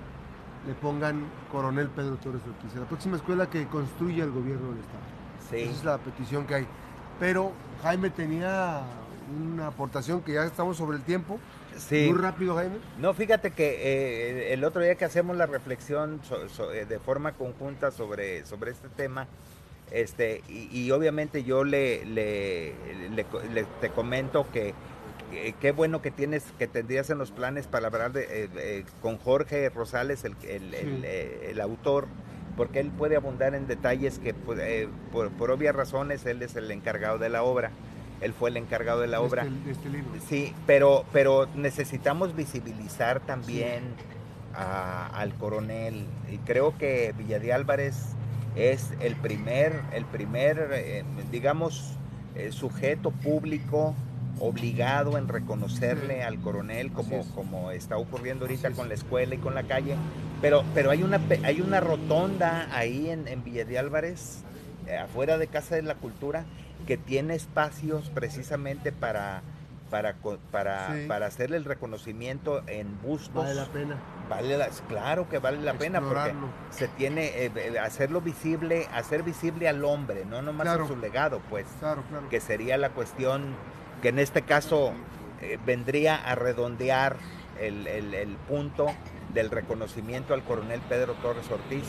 le 0.67 0.75
pongan 0.75 1.27
Coronel 1.51 1.89
Pedro 1.89 2.17
Torres 2.17 2.43
Ortiz, 2.47 2.77
a 2.77 2.81
la 2.81 2.87
próxima 2.87 3.17
escuela 3.17 3.49
que 3.49 3.67
construya 3.67 4.25
el 4.25 4.31
gobierno 4.31 4.71
del 4.71 4.81
Estado. 4.81 5.03
Sí. 5.51 5.57
Esa 5.57 5.71
es 5.73 5.85
la 5.85 5.99
petición 5.99 6.47
que 6.47 6.55
hay. 6.55 6.67
Pero 7.19 7.53
Jaime 7.83 8.11
tenía 8.11 8.83
una 9.31 9.69
aportación 9.69 10.23
que 10.23 10.33
ya 10.35 10.45
estamos 10.45 10.77
sobre 10.77 10.97
el 10.97 11.05
tiempo. 11.05 11.39
Sí. 11.77 12.09
Muy 12.11 12.19
rápido, 12.19 12.57
Jaime. 12.57 12.77
No, 12.99 13.15
fíjate 13.15 13.53
que 13.53 14.51
eh, 14.51 14.53
el 14.53 14.65
otro 14.65 14.83
día 14.83 14.97
que 14.97 15.05
hacemos 15.05 15.37
la 15.37 15.47
reflexión 15.47 16.21
eh, 16.73 16.87
de 16.89 16.99
forma 16.99 17.33
conjunta 17.33 17.91
sobre, 17.91 18.45
sobre 18.45 18.73
este 18.73 18.89
tema, 18.89 19.27
este, 19.91 20.43
y, 20.49 20.89
obviamente 20.93 21.43
yo 21.43 21.65
le, 21.65 22.05
le, 22.05 22.75
te 23.81 23.91
comento 23.91 24.47
que 24.53 24.73
eh, 25.33 25.55
qué 25.61 25.73
bueno 25.73 26.03
que 26.03 26.11
tienes, 26.11 26.45
que 26.59 26.67
tendrías 26.67 27.11
en 27.11 27.19
los 27.19 27.31
planes 27.31 27.67
para 27.67 27.87
hablar 27.87 28.13
de, 28.13 28.23
eh, 28.23 28.49
eh, 28.57 28.85
con 29.03 29.19
Jorge 29.19 29.69
Rosales, 29.71 30.25
el, 30.25 30.35
el, 30.75 31.61
autor, 31.61 32.09
porque 32.57 32.81
él 32.81 32.91
puede 32.91 33.17
abundar 33.17 33.55
en 33.55 33.67
detalles 33.67 34.19
que 34.19 34.35
pues, 34.35 34.89
por, 35.13 35.51
obvias 35.51 35.75
razones 35.75 36.27
él 36.27 36.43
es 36.43 36.57
el 36.57 36.71
encargado 36.71 37.19
de 37.19 37.29
la 37.29 37.43
obra. 37.43 37.71
Él 38.21 38.35
fue 38.35 38.51
el 38.51 38.59
encargado 38.59 39.01
de 39.01 39.07
la 39.07 39.23
obra. 39.23 39.47
Este, 39.67 39.89
libro. 39.89 40.11
Sí, 40.29 40.55
pero, 40.67 41.07
pero 41.11 41.49
necesitamos 41.55 42.37
visibilizar 42.37 43.21
también 43.21 43.83
al 44.55 45.33
coronel. 45.35 46.07
Y 46.31 46.37
creo 46.39 46.77
que 46.77 47.15
Villa 47.17 47.39
de 47.39 47.55
Álvarez 47.55 48.15
es 48.57 48.93
el 49.01 49.17
primer, 49.17 49.81
el 49.93 50.05
primer 50.05 50.71
eh, 50.73 51.05
digamos, 51.31 51.97
eh, 52.35 52.53
sujeto 52.53 53.11
público 53.11 53.95
obligado 54.41 55.19
en 55.19 55.29
reconocerle 55.29 56.25
al 56.25 56.41
coronel 56.41 56.93
como, 56.93 57.25
como 57.35 57.71
está 57.71 57.97
ocurriendo 57.97 58.47
ahorita 58.47 58.71
con 58.73 58.89
la 58.89 58.95
escuela 58.95 59.35
y 59.35 59.39
con 59.39 59.55
la 59.55 59.63
calle. 59.65 59.97
Pero, 60.41 60.65
pero 60.75 60.91
hay, 60.91 61.03
una, 61.03 61.21
hay 61.45 61.61
una 61.61 61.81
rotonda 61.81 62.67
ahí 62.73 63.11
en, 63.11 63.29
en 63.29 63.45
Villa 63.45 63.65
de 63.65 63.79
Álvarez, 63.79 64.43
eh, 64.87 64.97
afuera 64.97 65.39
de 65.39 65.47
Casa 65.47 65.77
de 65.77 65.83
la 65.83 65.95
Cultura, 65.95 66.45
que 66.87 66.97
tiene 66.97 67.35
espacios 67.35 68.11
precisamente 68.15 68.91
para, 68.91 69.43
para, 69.91 70.17
para, 70.51 70.97
para 71.07 71.27
hacerle 71.27 71.59
el 71.59 71.67
reconocimiento 71.67 72.63
en 72.67 73.01
bustos. 73.03 73.45
Vale 73.45 73.55
la 73.55 73.67
pena. 73.67 73.97
Vale 74.31 74.57
claro 74.89 75.29
que 75.29 75.39
vale 75.39 75.61
la 75.61 75.75
pena 75.75 76.01
porque 76.01 76.33
se 76.71 76.89
tiene 76.89 77.27
eh, 77.27 77.53
eh, 77.55 77.79
hacerlo 77.79 78.21
visible, 78.21 78.87
hacer 78.95 79.25
visible 79.25 79.69
al 79.69 79.85
hombre, 79.85 80.25
no 80.25 80.41
nomás 80.41 80.87
su 80.87 80.97
legado, 80.97 81.43
pues. 81.51 81.67
Claro, 81.81 82.03
claro. 82.09 82.29
Que 82.31 82.41
sería 82.41 82.79
la 82.79 82.91
cuestión 82.91 83.57
que 84.03 84.09
en 84.09 84.19
este 84.19 84.43
caso 84.43 84.93
eh, 85.41 85.59
vendría 85.65 86.17
a 86.17 86.35
redondear 86.35 87.17
el, 87.61 87.87
el, 87.87 88.37
punto 88.49 88.87
del 89.35 89.51
reconocimiento 89.51 90.33
al 90.33 90.43
coronel 90.43 90.81
Pedro 90.89 91.15
Torres 91.15 91.51
Ortiz, 91.51 91.85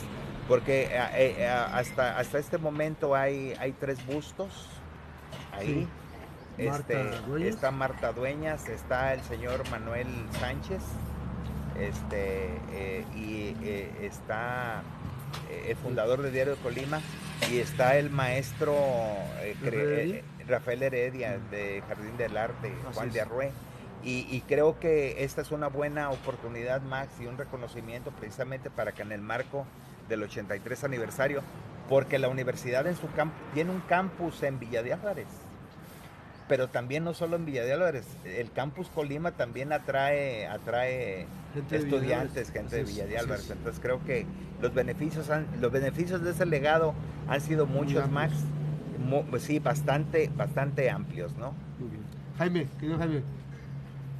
porque 0.47 0.97
hasta, 0.97 2.17
hasta 2.17 2.39
este 2.39 2.58
momento 2.58 3.15
hay, 3.15 3.54
hay 3.60 3.71
tres 3.71 4.06
bustos 4.06 4.67
ahí. 5.54 5.88
Este, 6.58 7.47
está 7.47 7.71
Marta 7.71 8.12
Dueñas, 8.12 8.67
está 8.67 9.13
el 9.13 9.21
señor 9.21 9.67
Manuel 9.69 10.08
Sánchez, 10.39 10.82
este, 11.80 12.50
eh, 12.71 13.06
y 13.15 13.56
eh, 13.63 13.89
está 14.02 14.84
eh, 15.50 15.67
el 15.69 15.78
fundador 15.78 16.21
de 16.21 16.32
Diario 16.32 16.56
de 16.56 16.62
Colima, 16.62 17.02
y 17.49 17.60
está 17.60 17.97
el 17.97 18.10
maestro 18.10 18.75
Rafael 20.47 20.84
Heredia 20.84 21.39
de 21.49 21.82
Jardín 21.88 22.17
del 22.17 22.38
Arte, 22.38 22.71
Juan 22.93 23.12
de 23.12 23.21
Arrué. 23.21 23.51
Y, 24.04 24.41
creo 24.47 24.80
que 24.80 25.23
esta 25.23 25.41
es 25.41 25.51
una 25.51 25.67
buena 25.67 26.10
oportunidad, 26.10 26.82
Max, 26.82 27.13
y 27.19 27.27
un 27.27 27.38
reconocimiento 27.38 28.12
precisamente 28.12 28.71
para 28.71 28.93
que 28.93 29.04
en 29.04 29.12
el 29.12 29.21
marco 29.21 29.65
del 30.10 30.23
83 30.23 30.84
aniversario, 30.84 31.43
porque 31.88 32.17
la 32.17 32.27
universidad 32.27 32.88
en 32.88 32.95
su 32.95 33.12
campo 33.12 33.36
tiene 33.54 33.69
un 33.69 33.82
campus 33.82 34.41
en 34.41 34.60
Villa 34.60 34.82
de 34.82 34.93
Álvarez 34.93 35.27
pero 36.47 36.67
también 36.67 37.04
no 37.04 37.13
solo 37.13 37.36
en 37.36 37.45
Villa 37.45 37.63
de 37.63 37.73
Álvarez, 37.73 38.06
el 38.25 38.51
campus 38.51 38.88
Colima 38.88 39.32
también 39.32 39.71
atrae, 39.71 40.47
atrae 40.47 41.27
estudiantes, 41.71 42.51
gente 42.51 42.77
de 42.77 42.84
Villa 42.84 43.06
de 43.06 43.17
Álvarez. 43.17 43.49
Entonces 43.49 43.80
creo 43.82 44.04
que 44.06 44.25
los 44.62 44.73
beneficios, 44.73 45.30
los 45.60 45.71
beneficios 45.71 46.21
de 46.23 46.32
ese 46.32 46.45
legado 46.45 46.93
han 47.27 47.41
sido 47.41 47.65
muchos, 47.65 48.10
más, 48.10 48.32
sí, 49.39 49.60
bastante, 49.60 50.30
bastante 50.36 50.89
amplios, 50.89 51.36
¿no? 51.38 51.54
Muy 51.80 51.89
bien. 51.89 52.04
Jaime, 52.38 52.67
querido 52.80 52.97
Jaime, 52.97 53.21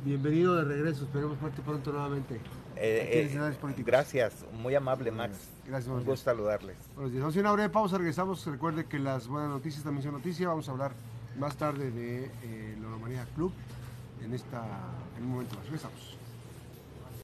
bienvenido 0.06 0.56
de 0.56 0.64
regreso, 0.64 1.06
esperemos 1.06 1.42
verte 1.42 1.62
pronto 1.62 1.92
nuevamente. 1.92 2.40
Eh, 2.84 3.30
eh, 3.32 3.84
gracias, 3.86 4.46
muy 4.54 4.74
amable 4.74 5.12
Max. 5.12 5.50
Gracias, 5.68 5.94
Un 5.94 6.04
gusto 6.04 6.32
saludarles. 6.32 6.76
Buenos 6.96 7.12
días. 7.12 7.22
Vamos 7.22 7.38
a 7.38 7.40
una 7.40 7.52
breve 7.52 7.70
pausa, 7.70 7.98
regresamos. 7.98 8.46
Recuerde 8.46 8.86
que 8.86 8.98
las 8.98 9.28
buenas 9.28 9.50
noticias 9.50 9.84
también 9.84 10.04
son 10.04 10.14
noticias. 10.14 10.48
Vamos 10.48 10.68
a 10.68 10.72
hablar 10.72 10.92
más 11.38 11.56
tarde 11.56 11.92
de 11.92 12.26
eh, 12.44 12.78
Club 13.36 13.54
en, 14.24 14.34
esta, 14.34 14.64
en 15.18 15.24
un 15.24 15.30
momento 15.32 15.56
más. 15.56 15.66
Regresamos. 15.66 16.21